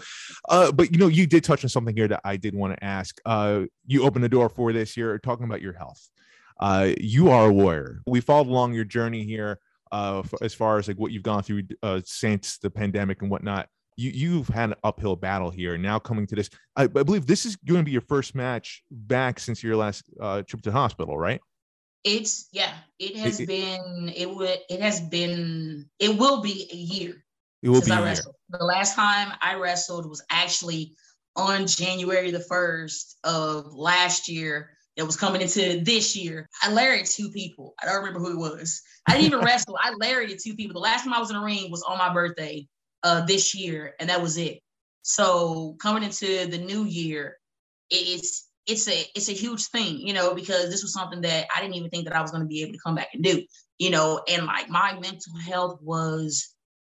Uh, 0.47 0.71
but 0.71 0.91
you 0.91 0.97
know, 0.97 1.07
you 1.07 1.25
did 1.25 1.43
touch 1.43 1.63
on 1.63 1.69
something 1.69 1.95
here 1.95 2.07
that 2.07 2.21
I 2.23 2.37
did 2.37 2.55
want 2.55 2.75
to 2.75 2.83
ask. 2.83 3.19
Uh, 3.25 3.63
you 3.85 4.03
opened 4.03 4.23
the 4.23 4.29
door 4.29 4.49
for 4.49 4.71
this 4.73 4.93
here, 4.93 5.17
talking 5.19 5.45
about 5.45 5.61
your 5.61 5.73
health. 5.73 6.09
Uh, 6.59 6.91
you 6.99 7.29
are 7.29 7.47
a 7.47 7.53
warrior. 7.53 8.01
We 8.05 8.21
followed 8.21 8.47
along 8.47 8.73
your 8.73 8.85
journey 8.85 9.23
here, 9.23 9.59
uh, 9.91 10.23
as 10.41 10.53
far 10.53 10.77
as 10.77 10.87
like 10.87 10.97
what 10.97 11.11
you've 11.11 11.23
gone 11.23 11.43
through 11.43 11.63
uh, 11.81 12.01
since 12.05 12.57
the 12.57 12.69
pandemic 12.69 13.21
and 13.21 13.31
whatnot. 13.31 13.69
You 13.95 14.11
you've 14.11 14.47
had 14.47 14.69
an 14.69 14.75
uphill 14.83 15.15
battle 15.15 15.51
here. 15.51 15.77
Now 15.77 15.99
coming 15.99 16.25
to 16.27 16.35
this, 16.35 16.49
I, 16.75 16.83
I 16.83 16.87
believe 16.87 17.27
this 17.27 17.45
is 17.45 17.55
going 17.55 17.81
to 17.81 17.85
be 17.85 17.91
your 17.91 18.01
first 18.01 18.33
match 18.33 18.83
back 18.89 19.39
since 19.39 19.63
your 19.63 19.75
last 19.75 20.05
uh, 20.19 20.41
trip 20.43 20.61
to 20.63 20.71
the 20.71 20.75
hospital, 20.75 21.17
right? 21.17 21.41
It's 22.03 22.49
yeah, 22.51 22.73
it 22.99 23.15
has 23.17 23.39
it, 23.39 23.47
been 23.47 24.11
it 24.15 24.29
would 24.29 24.59
it 24.69 24.81
has 24.81 24.99
been 24.99 25.89
it 25.99 26.17
will 26.17 26.41
be 26.41 26.69
a 26.71 26.75
year. 26.75 27.23
It 27.61 27.69
will 27.69 27.81
be 27.81 27.91
I 27.91 28.01
wrestled. 28.01 28.35
The 28.49 28.63
last 28.63 28.95
time 28.95 29.31
I 29.41 29.55
wrestled 29.55 30.09
was 30.09 30.21
actually 30.29 30.95
on 31.35 31.65
January 31.65 32.31
the 32.31 32.45
1st 32.51 33.15
of 33.23 33.73
last 33.73 34.27
year. 34.27 34.71
It 34.95 35.03
was 35.03 35.15
coming 35.15 35.41
into 35.41 35.81
this 35.81 36.15
year. 36.15 36.47
I 36.61 36.71
lariated 36.71 37.09
two 37.09 37.31
people. 37.31 37.73
I 37.81 37.85
don't 37.85 38.03
remember 38.03 38.19
who 38.19 38.33
it 38.33 38.37
was. 38.37 38.81
I 39.07 39.13
didn't 39.13 39.27
even 39.27 39.39
wrestle. 39.45 39.77
I 39.81 39.93
lariated 39.99 40.39
two 40.43 40.55
people. 40.55 40.73
The 40.73 40.79
last 40.79 41.03
time 41.03 41.13
I 41.13 41.19
was 41.19 41.31
in 41.31 41.37
the 41.37 41.41
ring 41.41 41.71
was 41.71 41.83
on 41.83 41.97
my 41.97 42.13
birthday 42.13 42.67
uh, 43.01 43.25
this 43.25 43.55
year, 43.55 43.95
and 43.99 44.09
that 44.09 44.21
was 44.21 44.37
it. 44.37 44.59
So 45.01 45.75
coming 45.81 46.03
into 46.03 46.45
the 46.47 46.59
new 46.59 46.83
year, 46.83 47.37
it's 47.89 48.49
it's 48.65 48.87
a 48.87 49.05
it's 49.15 49.29
a 49.29 49.33
huge 49.33 49.65
thing, 49.67 49.99
you 49.99 50.13
know, 50.13 50.33
because 50.33 50.69
this 50.69 50.83
was 50.83 50.93
something 50.93 51.21
that 51.21 51.47
I 51.55 51.61
didn't 51.61 51.75
even 51.75 51.89
think 51.89 52.05
that 52.05 52.15
I 52.15 52.21
was 52.21 52.31
going 52.31 52.43
to 52.43 52.47
be 52.47 52.61
able 52.61 52.73
to 52.73 52.79
come 52.83 52.95
back 52.95 53.09
and 53.13 53.23
do, 53.23 53.43
you 53.77 53.89
know, 53.89 54.21
and 54.29 54.45
like 54.45 54.69
my 54.69 54.93
mental 54.93 55.37
health 55.45 55.79
was 55.81 56.53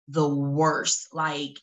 the 0.08 0.28
worst. 0.28 1.10
Like 1.14 1.60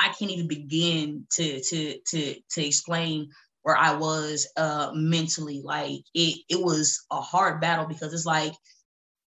I 0.00 0.08
can't 0.08 0.30
even 0.30 0.48
begin 0.48 1.26
to 1.32 1.60
to 1.60 1.98
to 2.08 2.34
to 2.50 2.66
explain 2.66 3.30
where 3.62 3.76
I 3.76 3.94
was 3.94 4.48
uh 4.56 4.90
mentally. 4.94 5.62
Like 5.64 6.02
it 6.14 6.40
it 6.48 6.60
was 6.60 7.04
a 7.10 7.20
hard 7.20 7.60
battle 7.60 7.86
because 7.86 8.12
it's 8.12 8.26
like 8.26 8.54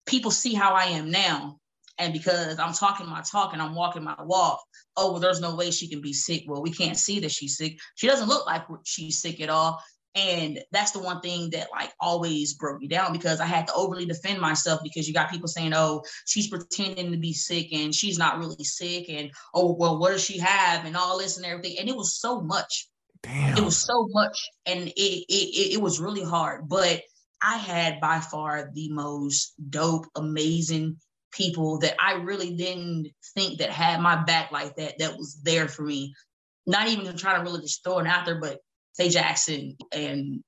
people 0.06 0.30
see 0.30 0.54
how 0.54 0.74
I 0.74 0.84
am 0.84 1.10
now 1.10 1.58
and 1.98 2.12
because 2.12 2.58
I'm 2.58 2.72
talking 2.72 3.08
my 3.08 3.22
talk 3.22 3.52
and 3.52 3.60
I'm 3.60 3.74
walking 3.74 4.04
my 4.04 4.16
walk, 4.22 4.62
oh, 4.96 5.12
well, 5.12 5.20
there's 5.20 5.40
no 5.40 5.56
way 5.56 5.70
she 5.70 5.88
can 5.88 6.00
be 6.00 6.12
sick. 6.12 6.44
Well, 6.46 6.62
we 6.62 6.70
can't 6.70 6.96
see 6.96 7.20
that 7.20 7.32
she's 7.32 7.56
sick. 7.56 7.78
She 7.96 8.06
doesn't 8.06 8.28
look 8.28 8.46
like 8.46 8.62
she's 8.84 9.20
sick 9.20 9.40
at 9.40 9.50
all. 9.50 9.82
And 10.14 10.60
that's 10.72 10.92
the 10.92 11.00
one 11.00 11.20
thing 11.20 11.50
that 11.50 11.68
like 11.70 11.92
always 12.00 12.54
broke 12.54 12.80
me 12.80 12.88
down 12.88 13.12
because 13.12 13.40
I 13.40 13.46
had 13.46 13.66
to 13.68 13.74
overly 13.74 14.06
defend 14.06 14.40
myself 14.40 14.80
because 14.82 15.06
you 15.06 15.14
got 15.14 15.30
people 15.30 15.48
saying, 15.48 15.72
oh, 15.74 16.02
she's 16.26 16.48
pretending 16.48 17.12
to 17.12 17.18
be 17.18 17.32
sick 17.32 17.72
and 17.72 17.94
she's 17.94 18.18
not 18.18 18.38
really 18.38 18.64
sick. 18.64 19.08
And 19.08 19.30
oh, 19.54 19.74
well, 19.74 19.98
what 19.98 20.10
does 20.10 20.24
she 20.24 20.38
have? 20.38 20.84
And 20.86 20.96
all 20.96 21.18
this 21.18 21.36
and 21.36 21.46
everything. 21.46 21.76
And 21.78 21.88
it 21.88 21.96
was 21.96 22.18
so 22.18 22.40
much. 22.40 22.88
Damn. 23.22 23.58
It 23.58 23.64
was 23.64 23.76
so 23.76 24.08
much. 24.10 24.38
And 24.66 24.88
it, 24.88 24.92
it, 24.96 25.24
it, 25.28 25.74
it 25.74 25.80
was 25.80 26.00
really 26.00 26.24
hard. 26.24 26.68
But 26.68 27.02
I 27.42 27.56
had 27.56 28.00
by 28.00 28.18
far 28.18 28.70
the 28.74 28.90
most 28.90 29.54
dope, 29.70 30.06
amazing 30.16 30.96
people 31.32 31.78
that 31.78 31.94
I 32.00 32.14
really 32.14 32.54
didn't 32.54 33.08
think 33.34 33.58
that 33.58 33.70
had 33.70 34.00
my 34.00 34.16
back 34.24 34.50
like 34.52 34.76
that, 34.76 34.98
that 34.98 35.16
was 35.16 35.40
there 35.42 35.68
for 35.68 35.82
me. 35.82 36.14
Not 36.66 36.88
even 36.88 37.06
to 37.06 37.12
try 37.12 37.36
to 37.36 37.42
really 37.42 37.60
just 37.60 37.82
throw 37.82 37.98
it 37.98 38.06
out 38.06 38.26
there, 38.26 38.40
but 38.40 38.60
Faye 38.96 39.08
Jackson 39.08 39.76
and 39.92 40.42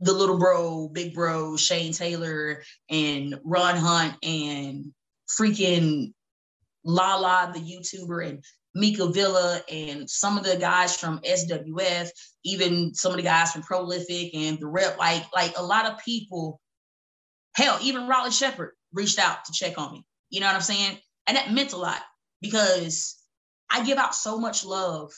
the 0.00 0.12
little 0.12 0.38
bro, 0.38 0.88
big 0.88 1.14
bro, 1.14 1.56
Shane 1.56 1.92
Taylor 1.92 2.62
and 2.88 3.38
Ron 3.44 3.76
Hunt 3.76 4.14
and 4.22 4.92
freaking 5.28 6.12
Lala, 6.84 7.50
the 7.52 7.60
YouTuber, 7.60 8.28
and 8.28 8.44
Mika 8.74 9.08
Villa 9.08 9.60
and 9.70 10.08
some 10.08 10.38
of 10.38 10.44
the 10.44 10.56
guys 10.56 10.96
from 10.96 11.20
SWF, 11.20 12.10
even 12.44 12.94
some 12.94 13.10
of 13.12 13.16
the 13.16 13.22
guys 13.22 13.52
from 13.52 13.62
Prolific 13.62 14.34
and 14.34 14.58
the 14.58 14.66
rep, 14.66 14.98
like 14.98 15.24
like 15.34 15.54
a 15.58 15.62
lot 15.62 15.86
of 15.86 15.98
people, 15.98 16.60
hell, 17.56 17.78
even 17.82 18.06
Riley 18.06 18.30
Shepard 18.30 18.72
reached 18.92 19.18
out 19.18 19.44
to 19.46 19.52
check 19.52 19.78
on 19.78 19.92
me. 19.92 20.04
You 20.30 20.40
know 20.40 20.46
what 20.46 20.54
I'm 20.54 20.60
saying? 20.62 20.98
And 21.26 21.36
that 21.36 21.52
meant 21.52 21.72
a 21.72 21.76
lot 21.76 22.00
because 22.40 23.16
I 23.70 23.84
give 23.84 23.98
out 23.98 24.14
so 24.14 24.38
much 24.38 24.64
love 24.64 25.12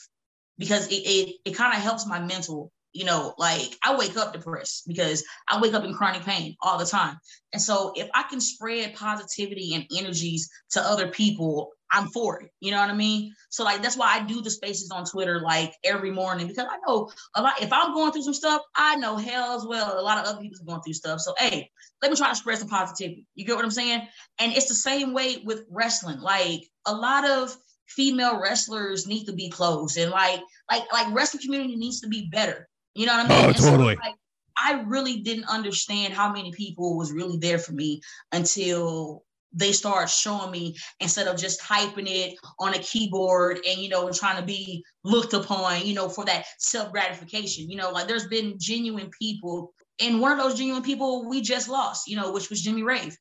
because 0.57 0.87
it 0.87 0.95
it, 0.95 1.35
it 1.45 1.55
kind 1.55 1.75
of 1.75 1.81
helps 1.81 2.05
my 2.07 2.19
mental 2.19 2.71
you 2.93 3.05
know, 3.05 3.33
like 3.37 3.77
I 3.83 3.95
wake 3.95 4.17
up 4.17 4.33
depressed 4.33 4.87
because 4.87 5.23
I 5.47 5.59
wake 5.59 5.73
up 5.73 5.83
in 5.83 5.93
chronic 5.93 6.23
pain 6.23 6.55
all 6.61 6.77
the 6.77 6.85
time. 6.85 7.17
And 7.53 7.61
so 7.61 7.93
if 7.95 8.09
I 8.13 8.23
can 8.23 8.41
spread 8.41 8.95
positivity 8.95 9.73
and 9.75 9.85
energies 9.97 10.49
to 10.71 10.81
other 10.81 11.07
people, 11.07 11.71
I'm 11.91 12.07
for 12.07 12.41
it. 12.41 12.49
You 12.61 12.71
know 12.71 12.79
what 12.79 12.89
I 12.89 12.95
mean? 12.95 13.33
So 13.49 13.63
like 13.63 13.81
that's 13.81 13.97
why 13.97 14.15
I 14.15 14.23
do 14.23 14.41
the 14.41 14.49
spaces 14.49 14.91
on 14.91 15.05
Twitter 15.05 15.41
like 15.41 15.73
every 15.83 16.11
morning 16.11 16.47
because 16.47 16.65
I 16.69 16.77
know 16.87 17.09
a 17.35 17.41
lot 17.41 17.61
if 17.61 17.71
I'm 17.73 17.93
going 17.93 18.11
through 18.11 18.23
some 18.23 18.33
stuff, 18.33 18.61
I 18.75 18.95
know 18.95 19.17
hell 19.17 19.57
as 19.57 19.65
well. 19.65 19.99
A 19.99 20.01
lot 20.01 20.17
of 20.17 20.25
other 20.25 20.41
people's 20.41 20.61
going 20.61 20.81
through 20.81 20.93
stuff. 20.93 21.19
So 21.19 21.33
hey, 21.37 21.69
let 22.01 22.11
me 22.11 22.17
try 22.17 22.29
to 22.29 22.35
spread 22.35 22.59
some 22.59 22.69
positivity. 22.69 23.25
You 23.35 23.45
get 23.45 23.55
what 23.55 23.65
I'm 23.65 23.71
saying? 23.71 24.07
And 24.39 24.53
it's 24.53 24.69
the 24.69 24.75
same 24.75 25.13
way 25.13 25.41
with 25.43 25.65
wrestling. 25.69 26.21
Like 26.21 26.61
a 26.85 26.93
lot 26.93 27.29
of 27.29 27.55
female 27.87 28.39
wrestlers 28.41 29.05
need 29.05 29.25
to 29.25 29.33
be 29.33 29.49
closed 29.49 29.97
and 29.97 30.11
like 30.11 30.39
like 30.69 30.83
like 30.93 31.13
wrestling 31.13 31.43
community 31.43 31.75
needs 31.75 31.99
to 31.99 32.07
be 32.07 32.29
better 32.31 32.69
you 32.95 33.05
know 33.05 33.17
what 33.17 33.25
I 33.25 33.29
mean? 33.29 33.45
Oh, 33.45 33.47
and 33.47 33.57
totally. 33.57 33.95
So, 33.95 34.01
like, 34.01 34.15
I 34.57 34.81
really 34.85 35.21
didn't 35.21 35.45
understand 35.45 36.13
how 36.13 36.31
many 36.31 36.51
people 36.51 36.97
was 36.97 37.11
really 37.11 37.37
there 37.37 37.57
for 37.57 37.73
me 37.73 38.01
until 38.31 39.23
they 39.53 39.71
start 39.71 40.09
showing 40.09 40.51
me 40.51 40.75
instead 40.99 41.27
of 41.27 41.37
just 41.37 41.61
typing 41.61 42.07
it 42.07 42.37
on 42.59 42.73
a 42.73 42.79
keyboard 42.79 43.59
and 43.67 43.79
you 43.79 43.89
know 43.89 44.09
trying 44.11 44.37
to 44.37 44.45
be 44.45 44.83
looked 45.03 45.33
upon 45.33 45.85
you 45.85 45.93
know 45.93 46.07
for 46.07 46.25
that 46.25 46.45
self 46.57 46.91
gratification 46.91 47.69
you 47.69 47.75
know 47.75 47.91
like 47.91 48.07
there's 48.07 48.27
been 48.27 48.55
genuine 48.57 49.09
people 49.19 49.73
and 49.99 50.21
one 50.21 50.31
of 50.31 50.37
those 50.37 50.57
genuine 50.57 50.83
people 50.83 51.27
we 51.27 51.41
just 51.41 51.67
lost 51.67 52.07
you 52.07 52.15
know 52.15 52.31
which 52.31 52.49
was 52.49 52.61
jimmy 52.61 52.83
rave 52.83 53.17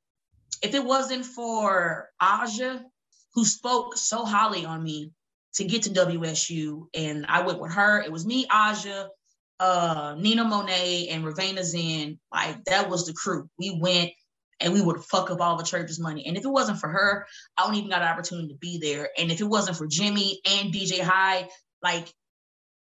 if 0.62 0.74
it 0.74 0.84
wasn't 0.84 1.24
for 1.24 2.08
aja 2.20 2.80
who 3.34 3.44
spoke 3.44 3.96
so 3.96 4.24
highly 4.24 4.64
on 4.64 4.82
me 4.82 5.10
to 5.52 5.64
get 5.64 5.82
to 5.82 5.90
wsu 5.90 6.86
and 6.94 7.26
i 7.26 7.42
went 7.42 7.60
with 7.60 7.72
her 7.72 8.00
it 8.00 8.12
was 8.12 8.24
me 8.24 8.46
aja 8.50 9.08
uh, 9.60 10.16
Nina 10.18 10.42
Monet 10.42 11.08
and 11.08 11.24
Ravana 11.24 11.62
Zen, 11.62 12.18
like 12.32 12.64
that 12.64 12.88
was 12.88 13.06
the 13.06 13.12
crew. 13.12 13.48
We 13.58 13.78
went 13.78 14.10
and 14.58 14.72
we 14.72 14.80
would 14.80 15.04
fuck 15.04 15.30
up 15.30 15.40
all 15.40 15.56
the 15.56 15.64
church's 15.64 16.00
money. 16.00 16.26
And 16.26 16.36
if 16.36 16.44
it 16.44 16.50
wasn't 16.50 16.78
for 16.78 16.88
her, 16.88 17.26
I 17.56 17.62
wouldn't 17.62 17.78
even 17.78 17.90
got 17.90 18.02
an 18.02 18.08
opportunity 18.08 18.48
to 18.48 18.58
be 18.58 18.78
there. 18.78 19.10
And 19.18 19.30
if 19.30 19.40
it 19.40 19.44
wasn't 19.44 19.76
for 19.76 19.86
Jimmy 19.86 20.40
and 20.44 20.72
DJ 20.72 21.00
Hyde, 21.00 21.48
like 21.82 22.12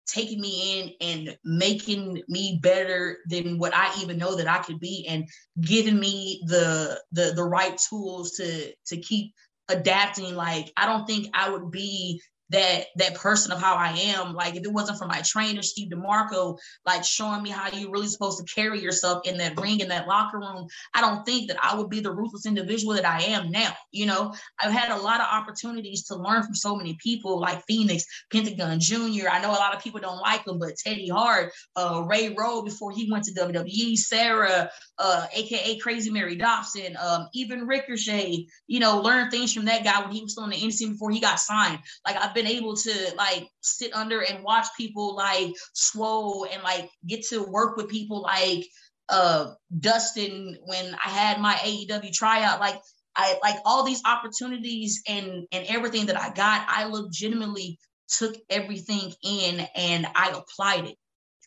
taking 0.07 0.39
me 0.39 0.79
in 0.79 0.93
and 1.01 1.37
making 1.43 2.21
me 2.27 2.59
better 2.61 3.17
than 3.27 3.57
what 3.57 3.73
I 3.75 3.91
even 4.01 4.17
know 4.17 4.35
that 4.35 4.47
I 4.47 4.59
could 4.59 4.79
be 4.79 5.05
and 5.07 5.27
giving 5.59 5.99
me 5.99 6.43
the 6.45 7.01
the 7.11 7.33
the 7.35 7.43
right 7.43 7.77
tools 7.77 8.31
to 8.33 8.73
to 8.87 8.97
keep 8.97 9.33
adapting 9.69 10.35
like 10.35 10.71
I 10.75 10.85
don't 10.85 11.05
think 11.05 11.29
I 11.33 11.49
would 11.49 11.71
be 11.71 12.21
that 12.51 12.85
that 12.97 13.15
person 13.15 13.51
of 13.51 13.59
how 13.59 13.75
I 13.75 13.89
am. 13.89 14.33
Like 14.33 14.55
if 14.55 14.63
it 14.63 14.71
wasn't 14.71 14.99
for 14.99 15.07
my 15.07 15.21
trainer, 15.25 15.61
Steve 15.61 15.89
DeMarco, 15.89 16.57
like 16.85 17.03
showing 17.03 17.41
me 17.41 17.49
how 17.49 17.69
you're 17.69 17.91
really 17.91 18.07
supposed 18.07 18.39
to 18.39 18.53
carry 18.53 18.81
yourself 18.81 19.25
in 19.25 19.37
that 19.37 19.59
ring, 19.59 19.79
in 19.79 19.87
that 19.89 20.07
locker 20.07 20.39
room, 20.39 20.67
I 20.93 21.01
don't 21.01 21.25
think 21.25 21.47
that 21.47 21.57
I 21.63 21.75
would 21.75 21.89
be 21.89 22.01
the 22.01 22.11
ruthless 22.11 22.45
individual 22.45 22.93
that 22.95 23.05
I 23.05 23.21
am 23.23 23.51
now. 23.51 23.73
You 23.91 24.05
know, 24.05 24.33
I've 24.61 24.71
had 24.71 24.91
a 24.91 25.01
lot 25.01 25.21
of 25.21 25.27
opportunities 25.31 26.03
to 26.05 26.15
learn 26.15 26.43
from 26.43 26.55
so 26.55 26.75
many 26.75 26.97
people 27.01 27.39
like 27.39 27.63
Phoenix, 27.67 28.05
Pentagon 28.31 28.79
Jr. 28.79 29.29
I 29.29 29.41
know 29.41 29.51
a 29.51 29.53
lot 29.53 29.75
of 29.75 29.81
people 29.81 29.99
don't 29.99 30.19
like 30.19 30.45
him, 30.45 30.59
but 30.59 30.75
Teddy 30.75 31.07
Hart, 31.07 31.51
uh, 31.75 32.03
Ray 32.05 32.35
Rowe 32.37 32.63
before 32.63 32.91
he 32.91 33.09
went 33.09 33.23
to 33.25 33.33
WWE, 33.33 33.95
Sarah, 33.95 34.69
uh, 35.01 35.25
aka 35.33 35.77
Crazy 35.79 36.11
Mary 36.11 36.35
Dobson, 36.35 36.97
um, 37.01 37.29
even 37.33 37.65
Ricochet, 37.65 38.45
you 38.67 38.79
know, 38.79 39.01
learn 39.01 39.31
things 39.31 39.53
from 39.53 39.65
that 39.65 39.85
guy 39.85 40.01
when 40.01 40.11
he 40.11 40.21
was 40.21 40.33
still 40.33 40.43
in 40.43 40.51
the 40.51 40.71
scene 40.71 40.91
before 40.91 41.11
he 41.11 41.19
got 41.21 41.39
signed. 41.39 41.79
Like 42.05 42.17
I've 42.17 42.35
been 42.35 42.41
been 42.41 42.51
able 42.51 42.75
to 42.75 43.13
like 43.15 43.47
sit 43.61 43.93
under 43.93 44.21
and 44.21 44.43
watch 44.43 44.67
people 44.77 45.15
like 45.15 45.53
swole 45.73 46.47
and 46.51 46.63
like 46.63 46.89
get 47.05 47.23
to 47.27 47.43
work 47.43 47.77
with 47.77 47.89
people 47.89 48.21
like 48.21 48.65
uh 49.09 49.51
Dustin 49.79 50.57
when 50.65 50.95
I 51.05 51.09
had 51.09 51.39
my 51.39 51.53
AEW 51.55 52.11
tryout. 52.13 52.59
Like 52.59 52.79
I 53.15 53.37
like 53.43 53.57
all 53.65 53.83
these 53.83 54.01
opportunities 54.05 55.03
and 55.07 55.45
and 55.51 55.65
everything 55.67 56.07
that 56.07 56.19
I 56.19 56.33
got, 56.33 56.65
I 56.67 56.85
legitimately 56.85 57.77
took 58.07 58.35
everything 58.49 59.13
in 59.23 59.67
and 59.75 60.07
I 60.15 60.29
applied 60.31 60.85
it. 60.85 60.97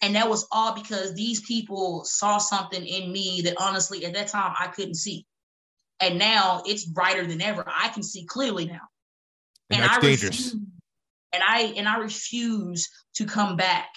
And 0.04 0.14
that 0.16 0.28
was 0.28 0.46
all 0.52 0.74
because 0.74 1.14
these 1.14 1.40
people 1.40 2.04
saw 2.04 2.36
something 2.36 2.84
in 2.84 3.10
me 3.10 3.40
that 3.44 3.54
honestly 3.58 4.04
at 4.04 4.12
that 4.12 4.28
time 4.28 4.54
I 4.58 4.66
couldn't 4.66 4.96
see. 4.96 5.24
And 5.98 6.18
now 6.18 6.62
it's 6.66 6.84
brighter 6.84 7.26
than 7.26 7.40
ever. 7.40 7.64
I 7.66 7.88
can 7.88 8.02
see 8.02 8.26
clearly 8.26 8.66
now. 8.66 8.82
And, 9.70 9.80
and 9.80 9.82
that's 9.82 9.96
I 9.96 10.00
dangerous. 10.00 10.36
Refuse, 10.36 10.56
and 11.32 11.42
I 11.42 11.60
and 11.78 11.88
I 11.88 11.96
refuse 11.96 12.90
to 13.14 13.24
come 13.24 13.56
back 13.56 13.88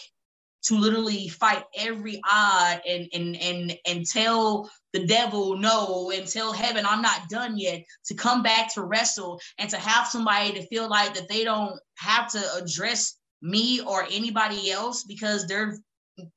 to 0.64 0.78
literally 0.78 1.28
fight 1.28 1.66
every 1.78 2.22
odd 2.32 2.82
and 2.88 3.10
and 3.14 3.36
and 3.36 3.78
and 3.86 4.06
tell 4.06 4.72
the 4.94 5.06
devil 5.06 5.58
no 5.58 6.12
and 6.12 6.26
tell 6.26 6.54
heaven 6.54 6.86
I'm 6.88 7.02
not 7.02 7.28
done 7.28 7.58
yet 7.58 7.84
to 8.06 8.14
come 8.14 8.44
back 8.44 8.74
to 8.76 8.84
wrestle 8.84 9.42
and 9.58 9.70
to 9.72 9.78
have 9.78 10.08
somebody 10.08 10.54
to 10.54 10.68
feel 10.68 10.88
like 10.88 11.16
that 11.16 11.28
they 11.28 11.44
don't 11.44 11.78
have 11.98 12.32
to 12.32 12.42
address 12.56 13.18
me 13.42 13.82
or 13.82 14.06
anybody 14.10 14.72
else 14.72 15.04
because 15.04 15.46
they're 15.48 15.78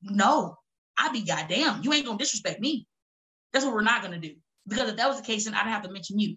no 0.03 0.57
I'd 0.99 1.13
be 1.13 1.23
goddamn 1.23 1.83
you 1.83 1.93
ain't 1.93 2.07
gonna 2.07 2.19
disrespect 2.19 2.61
me 2.61 2.87
that's 3.53 3.65
what 3.65 3.75
we're 3.75 3.83
not 3.83 4.03
gonna 4.03 4.19
do 4.19 4.35
because 4.69 4.91
if 4.91 4.97
that 4.97 5.09
was 5.09 5.21
the 5.21 5.27
case 5.27 5.45
then 5.45 5.55
I'd 5.55 5.69
have 5.69 5.83
to 5.83 5.91
mention 5.91 6.19
you 6.19 6.37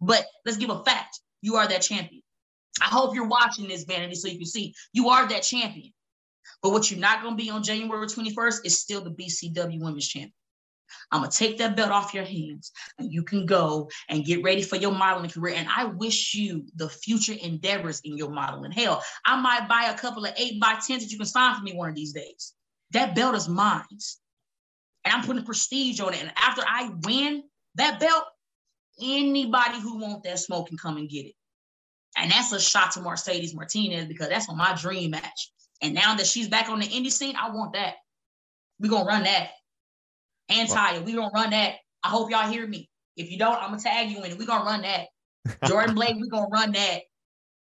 but 0.00 0.24
let's 0.44 0.58
give 0.58 0.70
a 0.70 0.84
fact 0.84 1.20
you 1.42 1.56
are 1.56 1.66
that 1.66 1.82
champion 1.82 2.22
I 2.80 2.86
hope 2.86 3.14
you're 3.14 3.26
watching 3.26 3.68
this, 3.68 3.84
Vanity, 3.84 4.14
so 4.14 4.28
you 4.28 4.38
can 4.38 4.46
see 4.46 4.74
you 4.92 5.08
are 5.08 5.26
that 5.28 5.42
champion. 5.42 5.92
But 6.62 6.72
what 6.72 6.90
you're 6.90 7.00
not 7.00 7.22
to 7.22 7.34
be 7.34 7.50
on 7.50 7.62
January 7.62 8.06
21st 8.06 8.64
is 8.64 8.78
still 8.78 9.02
the 9.02 9.10
BCW 9.10 9.80
Women's 9.80 10.08
Champion. 10.08 10.32
I'm 11.10 11.24
to 11.24 11.28
take 11.28 11.58
that 11.58 11.74
belt 11.74 11.90
off 11.90 12.14
your 12.14 12.24
hands 12.24 12.70
and 12.98 13.12
you 13.12 13.24
can 13.24 13.44
go 13.44 13.90
and 14.08 14.24
get 14.24 14.44
ready 14.44 14.62
for 14.62 14.76
your 14.76 14.92
modeling 14.92 15.30
career. 15.30 15.54
And 15.56 15.68
I 15.68 15.86
wish 15.86 16.34
you 16.34 16.64
the 16.76 16.88
future 16.88 17.32
endeavors 17.32 18.00
in 18.04 18.16
your 18.16 18.30
modeling. 18.30 18.70
Hell, 18.70 19.02
I 19.24 19.40
might 19.40 19.68
buy 19.68 19.90
a 19.92 19.98
couple 19.98 20.24
of 20.24 20.32
eight 20.36 20.60
by 20.60 20.74
10s 20.74 21.00
that 21.00 21.10
you 21.10 21.18
can 21.18 21.26
sign 21.26 21.56
for 21.56 21.62
me 21.62 21.74
one 21.74 21.88
of 21.88 21.96
these 21.96 22.12
days. 22.12 22.54
That 22.96 23.14
belt 23.14 23.34
is 23.34 23.46
mine. 23.46 23.82
And 25.04 25.12
I'm 25.12 25.22
putting 25.22 25.44
prestige 25.44 26.00
on 26.00 26.14
it. 26.14 26.22
And 26.22 26.32
after 26.34 26.62
I 26.66 26.90
win 27.04 27.42
that 27.74 28.00
belt, 28.00 28.24
anybody 28.98 29.78
who 29.80 29.98
wants 29.98 30.22
that 30.24 30.38
smoke 30.38 30.68
can 30.68 30.78
come 30.78 30.96
and 30.96 31.06
get 31.06 31.26
it. 31.26 31.34
And 32.16 32.30
that's 32.30 32.52
a 32.52 32.58
shot 32.58 32.92
to 32.92 33.02
Mercedes 33.02 33.54
Martinez 33.54 34.06
because 34.06 34.30
that's 34.30 34.48
on 34.48 34.56
my 34.56 34.74
dream 34.74 35.10
match. 35.10 35.52
And 35.82 35.92
now 35.92 36.14
that 36.14 36.26
she's 36.26 36.48
back 36.48 36.70
on 36.70 36.80
the 36.80 36.86
indie 36.86 37.12
scene, 37.12 37.36
I 37.36 37.50
want 37.50 37.74
that. 37.74 37.96
We're 38.80 38.88
gonna 38.88 39.04
run 39.04 39.24
that. 39.24 39.50
And 40.48 40.66
Taya, 40.66 41.04
we're 41.04 41.16
gonna 41.16 41.30
run 41.34 41.50
that. 41.50 41.74
I 42.02 42.08
hope 42.08 42.30
y'all 42.30 42.50
hear 42.50 42.66
me. 42.66 42.88
If 43.18 43.30
you 43.30 43.36
don't, 43.36 43.62
I'm 43.62 43.72
gonna 43.72 43.82
tag 43.82 44.08
you 44.08 44.24
in 44.24 44.32
it. 44.32 44.38
We're 44.38 44.46
gonna 44.46 44.64
run 44.64 44.80
that. 44.82 45.08
Jordan 45.66 45.94
Blake, 45.94 46.16
we're 46.18 46.30
gonna 46.30 46.48
run 46.48 46.72
that. 46.72 47.00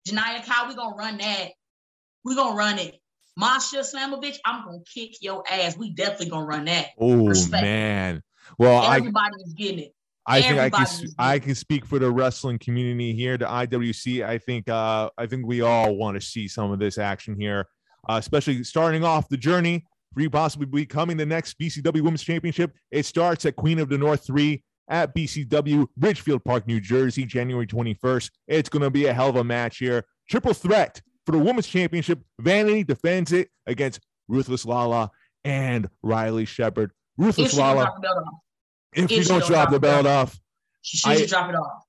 Janaya 0.05 0.45
Kyle, 0.45 0.67
we're 0.67 0.75
gonna 0.75 0.97
run 0.97 1.17
that. 1.19 1.51
We're 2.25 2.35
gonna 2.35 2.57
run 2.57 2.77
it. 2.77 2.99
Masha 3.35 3.77
Slamovich, 3.77 4.37
I'm 4.45 4.65
gonna 4.65 4.79
kick 4.91 5.21
your 5.21 5.43
ass. 5.51 5.77
We 5.77 5.91
definitely 5.91 6.29
gonna 6.29 6.45
run 6.45 6.65
that. 6.65 6.89
Oh 6.99 7.33
man. 7.49 8.21
Well, 8.57 8.83
everybody 8.91 9.35
I, 9.35 9.43
is 9.45 9.53
getting 9.53 9.79
it. 9.79 9.95
I 10.25 10.41
think 10.41 10.59
I 10.59 10.69
can 10.69 10.87
I 11.17 11.39
can 11.39 11.55
speak 11.55 11.85
for 11.85 11.99
the 11.99 12.09
wrestling 12.11 12.59
community 12.59 13.13
here, 13.13 13.37
the 13.37 13.45
IWC. 13.45 14.25
I 14.25 14.37
think 14.37 14.69
uh, 14.69 15.09
I 15.17 15.25
think 15.25 15.45
we 15.45 15.61
all 15.61 15.95
want 15.95 16.19
to 16.19 16.25
see 16.25 16.47
some 16.47 16.71
of 16.71 16.79
this 16.79 16.97
action 16.97 17.35
here, 17.35 17.67
uh, 18.09 18.17
especially 18.19 18.63
starting 18.63 19.03
off 19.03 19.27
the 19.29 19.37
journey 19.37 19.85
for 20.13 20.21
you 20.21 20.29
possibly 20.29 20.65
becoming 20.65 21.17
the 21.17 21.25
next 21.25 21.59
BCW 21.59 22.01
Women's 22.01 22.23
Championship. 22.23 22.71
It 22.91 23.05
starts 23.05 23.45
at 23.45 23.55
Queen 23.55 23.79
of 23.79 23.89
the 23.89 23.97
North 23.97 24.25
three 24.25 24.63
at 24.89 25.15
BCW 25.15 25.87
Ridgefield 25.97 26.43
Park, 26.43 26.67
New 26.67 26.79
Jersey, 26.79 27.25
January 27.25 27.65
21st. 27.65 28.29
It's 28.47 28.69
going 28.69 28.83
to 28.83 28.89
be 28.89 29.07
a 29.07 29.13
hell 29.13 29.29
of 29.29 29.37
a 29.37 29.43
match 29.43 29.77
here. 29.77 30.05
Triple 30.29 30.53
threat 30.53 31.01
for 31.25 31.31
the 31.31 31.39
Women's 31.39 31.67
Championship. 31.67 32.21
Vanity 32.39 32.83
defends 32.83 33.31
it 33.31 33.49
against 33.65 33.99
Ruthless 34.27 34.65
Lala 34.65 35.11
and 35.43 35.89
Riley 36.01 36.45
Shepard. 36.45 36.91
Ruthless 37.17 37.55
Lala 37.55 37.93
if, 38.95 39.05
if 39.05 39.11
you 39.11 39.23
don't 39.23 39.45
drop, 39.45 39.71
the 39.71 39.79
belt 39.79 40.05
off, 40.05 40.39
she 40.81 40.97
should 40.97 41.29
drop 41.29 41.49
it 41.49 41.55
off. 41.55 41.83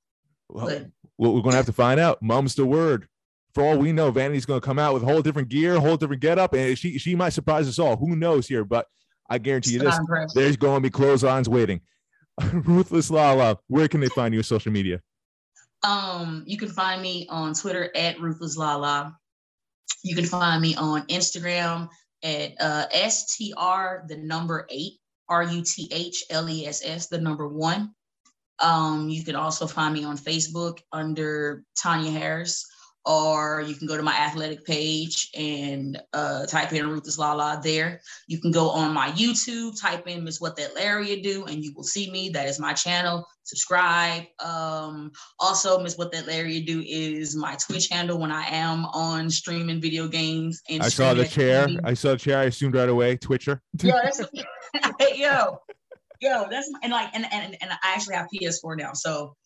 Well, 0.49 0.87
we're 1.19 1.41
going 1.41 1.51
to 1.51 1.57
have 1.57 1.67
to 1.67 1.73
find 1.73 2.01
out. 2.01 2.23
Mum's 2.23 2.55
the 2.55 2.67
word. 2.67 3.09
For 3.55 3.63
all 3.63 3.79
we 3.79 3.93
know, 3.93 4.11
Vanity's 4.11 4.47
going 4.47 4.61
to 4.61 4.65
come 4.65 4.81
out 4.81 4.95
with 4.95 5.05
a 5.05 5.07
whole 5.07 5.23
different 5.23 5.49
gear, 5.49 5.77
a 5.77 5.81
whole 5.81 5.97
different 5.97 6.21
getup, 6.21 6.55
and 6.55 6.77
she 6.77 6.99
she 6.99 7.15
might 7.15 7.33
surprise 7.33 7.69
us 7.69 7.79
all. 7.79 7.97
Who 7.97 8.17
knows 8.17 8.49
here? 8.49 8.65
But 8.65 8.87
I 9.31 9.39
guarantee 9.39 9.75
you 9.75 9.79
this: 9.79 9.97
there's 10.35 10.57
going 10.57 10.79
to 10.79 10.81
be 10.81 10.91
clotheslines 10.91 11.49
waiting. 11.49 11.81
Ruthless 12.53 13.11
Lala, 13.11 13.59
where 13.69 13.87
can 13.87 14.01
they 14.01 14.09
find 14.09 14.35
you 14.35 14.41
on 14.41 14.45
social 14.45 14.73
media? 14.73 15.01
Um, 15.85 16.43
you 16.47 16.59
can 16.59 16.69
find 16.69 17.01
me 17.01 17.29
on 17.31 17.55
Twitter 17.55 17.91
at 17.95 18.19
Ruthless 18.21 18.57
Lala. 18.57 19.17
You 20.03 20.15
can 20.15 20.27
find 20.27 20.61
me 20.61 20.75
on 20.77 21.07
Instagram 21.07 21.89
at 22.23 22.53
uh, 22.61 22.87
STR, 22.91 24.07
the 24.09 24.19
number 24.23 24.67
eight, 24.71 24.95
R 25.29 25.45
U 25.45 25.63
T 25.63 25.89
H 25.93 26.25
L 26.31 26.49
E 26.49 26.67
S 26.67 26.83
S, 26.85 27.07
the 27.07 27.21
number 27.21 27.49
one. 27.49 27.95
Um, 28.61 29.09
you 29.09 29.25
can 29.25 29.35
also 29.35 29.67
find 29.67 29.95
me 29.95 30.05
on 30.05 30.17
Facebook 30.17 30.79
under 30.93 31.65
Tanya 31.77 32.11
Harris 32.11 32.65
or 33.07 33.63
you 33.67 33.75
can 33.75 33.87
go 33.87 33.97
to 33.97 34.03
my 34.03 34.15
athletic 34.15 34.65
page 34.65 35.31
and 35.37 36.01
uh, 36.13 36.47
type 36.47 36.73
in 36.73 36.89
Ruthless 36.89 37.19
Lala 37.19 37.61
there. 37.63 38.01
You 38.27 38.41
can 38.41 38.51
go 38.51 38.71
on 38.71 38.95
my 38.95 39.11
YouTube, 39.11 39.79
type 39.81 40.07
in 40.07 40.25
Miss 40.25 40.41
What 40.41 40.57
That 40.57 40.75
Larry 40.75 41.21
Do, 41.21 41.45
and 41.45 41.63
you 41.63 41.75
will 41.75 41.85
see 41.85 42.11
me. 42.11 42.31
That 42.31 42.49
is 42.49 42.59
my 42.59 42.73
channel. 42.73 43.27
Subscribe. 43.43 44.25
Um, 44.43 45.13
also, 45.39 45.79
Miss 45.81 45.99
What 45.99 46.13
That 46.13 46.27
Larry 46.27 46.61
Do 46.61 46.83
is 46.87 47.37
my 47.37 47.57
Twitch 47.57 47.89
handle 47.89 48.19
when 48.19 48.33
I 48.33 48.47
am 48.49 48.87
on 48.87 49.29
streaming 49.29 49.83
video 49.83 50.09
games. 50.09 50.63
And 50.71 50.83
I 50.83 50.89
saw 50.89 51.13
the 51.13 51.27
chair. 51.27 51.67
I 51.85 51.93
saw 51.93 52.13
the 52.13 52.19
chair. 52.19 52.39
I 52.39 52.45
assumed 52.45 52.75
right 52.75 52.89
away. 52.89 53.17
Twitcher. 53.17 53.61
Yo, 53.83 53.93
that's 54.03 54.23
yo, 55.15 55.59
yo, 56.21 56.47
that's 56.51 56.69
my, 56.71 56.79
and 56.83 56.93
like 56.93 57.09
and 57.15 57.25
and 57.33 57.57
and 57.61 57.71
I 57.71 57.77
actually 57.95 58.17
have 58.17 58.27
PS4 58.35 58.77
now, 58.77 58.93
so 58.93 59.37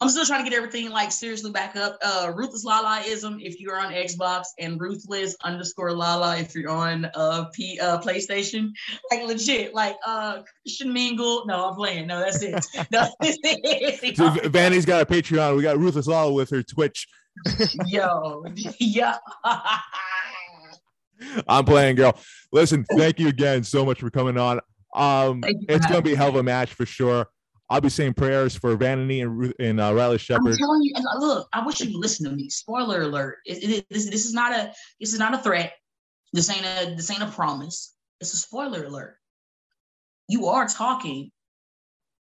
I'm 0.00 0.08
still 0.08 0.24
trying 0.24 0.44
to 0.44 0.50
get 0.50 0.56
everything 0.56 0.90
like 0.90 1.12
seriously 1.12 1.50
back 1.50 1.76
up. 1.76 1.98
Uh, 2.02 2.32
ruthless 2.34 2.64
Lalaism 2.64 3.36
if 3.40 3.60
you're 3.60 3.78
on 3.78 3.92
Xbox, 3.92 4.44
and 4.58 4.80
ruthless 4.80 5.36
underscore 5.44 5.92
Lala 5.92 6.38
if 6.38 6.54
you're 6.54 6.70
on 6.70 7.06
uh, 7.14 7.46
P 7.52 7.78
uh, 7.80 8.00
PlayStation. 8.00 8.70
Like 9.10 9.26
legit, 9.26 9.74
like 9.74 9.96
uh 10.06 10.42
Christian 10.62 10.92
Mingle. 10.92 11.44
No, 11.46 11.68
I'm 11.68 11.74
playing. 11.74 12.06
No, 12.06 12.20
that's 12.20 12.42
it. 12.42 12.64
No, 12.90 13.08
so 14.14 14.48
Vanny's 14.48 14.84
got 14.84 15.02
a 15.02 15.06
Patreon. 15.06 15.56
We 15.56 15.62
got 15.62 15.78
ruthless 15.78 16.06
Lala 16.06 16.32
with 16.32 16.50
her 16.50 16.62
Twitch. 16.62 17.06
Yo, 17.86 18.44
yeah. 18.78 19.16
I'm 21.46 21.64
playing, 21.64 21.96
girl. 21.96 22.18
Listen, 22.52 22.84
thank 22.96 23.20
you 23.20 23.28
again 23.28 23.62
so 23.62 23.84
much 23.84 24.00
for 24.00 24.10
coming 24.10 24.38
on. 24.38 24.60
Um, 24.94 25.42
it's 25.44 25.86
gonna 25.86 26.02
be 26.02 26.14
a 26.14 26.16
hell 26.16 26.30
of 26.30 26.36
a 26.36 26.42
match 26.42 26.72
for 26.74 26.86
sure. 26.86 27.26
I'll 27.70 27.80
be 27.80 27.88
saying 27.88 28.14
prayers 28.14 28.56
for 28.56 28.74
Vanity 28.74 29.20
and, 29.20 29.54
and 29.60 29.80
uh, 29.80 29.94
Riley 29.94 30.18
Shepard. 30.18 30.48
I'm 30.48 30.58
telling 30.58 30.82
you, 30.82 30.92
and 30.96 31.06
look, 31.20 31.48
I 31.52 31.64
wish 31.64 31.80
you 31.80 31.92
would 31.92 32.02
listen 32.02 32.28
to 32.28 32.34
me. 32.34 32.50
Spoiler 32.50 33.02
alert: 33.02 33.38
it, 33.46 33.62
it, 33.62 33.86
this, 33.88 34.10
this 34.10 34.26
is 34.26 34.34
not 34.34 34.52
a 34.52 34.72
this 34.98 35.12
is 35.12 35.20
not 35.20 35.34
a 35.34 35.38
threat. 35.38 35.74
This 36.32 36.50
ain't 36.50 36.66
a 36.66 36.96
this 36.96 37.10
ain't 37.12 37.22
a 37.22 37.30
promise. 37.30 37.94
It's 38.20 38.34
a 38.34 38.36
spoiler 38.36 38.84
alert. 38.84 39.16
You 40.28 40.46
are 40.46 40.66
talking 40.66 41.30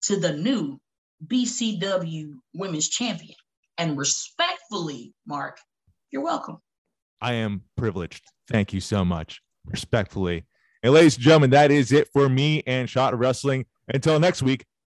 to 0.05 0.19
the 0.19 0.33
new 0.33 0.79
BCW 1.27 2.33
Women's 2.55 2.89
Champion, 2.89 3.35
and 3.77 3.99
respectfully, 3.99 5.13
Mark, 5.27 5.59
you're 6.11 6.23
welcome. 6.23 6.57
I 7.21 7.33
am 7.33 7.61
privileged. 7.77 8.23
Thank 8.49 8.73
you 8.73 8.81
so 8.81 9.05
much. 9.05 9.41
Respectfully. 9.67 10.45
And 10.81 10.93
ladies 10.93 11.15
and 11.15 11.23
gentlemen, 11.23 11.49
that 11.51 11.71
is 11.71 11.91
it 11.91 12.09
for 12.13 12.29
me 12.29 12.63
and 12.65 12.89
Shot 12.89 13.17
Wrestling. 13.17 13.65
Until 13.87 14.19
next 14.19 14.41
week, 14.41 14.65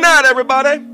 Night, 0.00 0.24
everybody. 0.24 0.89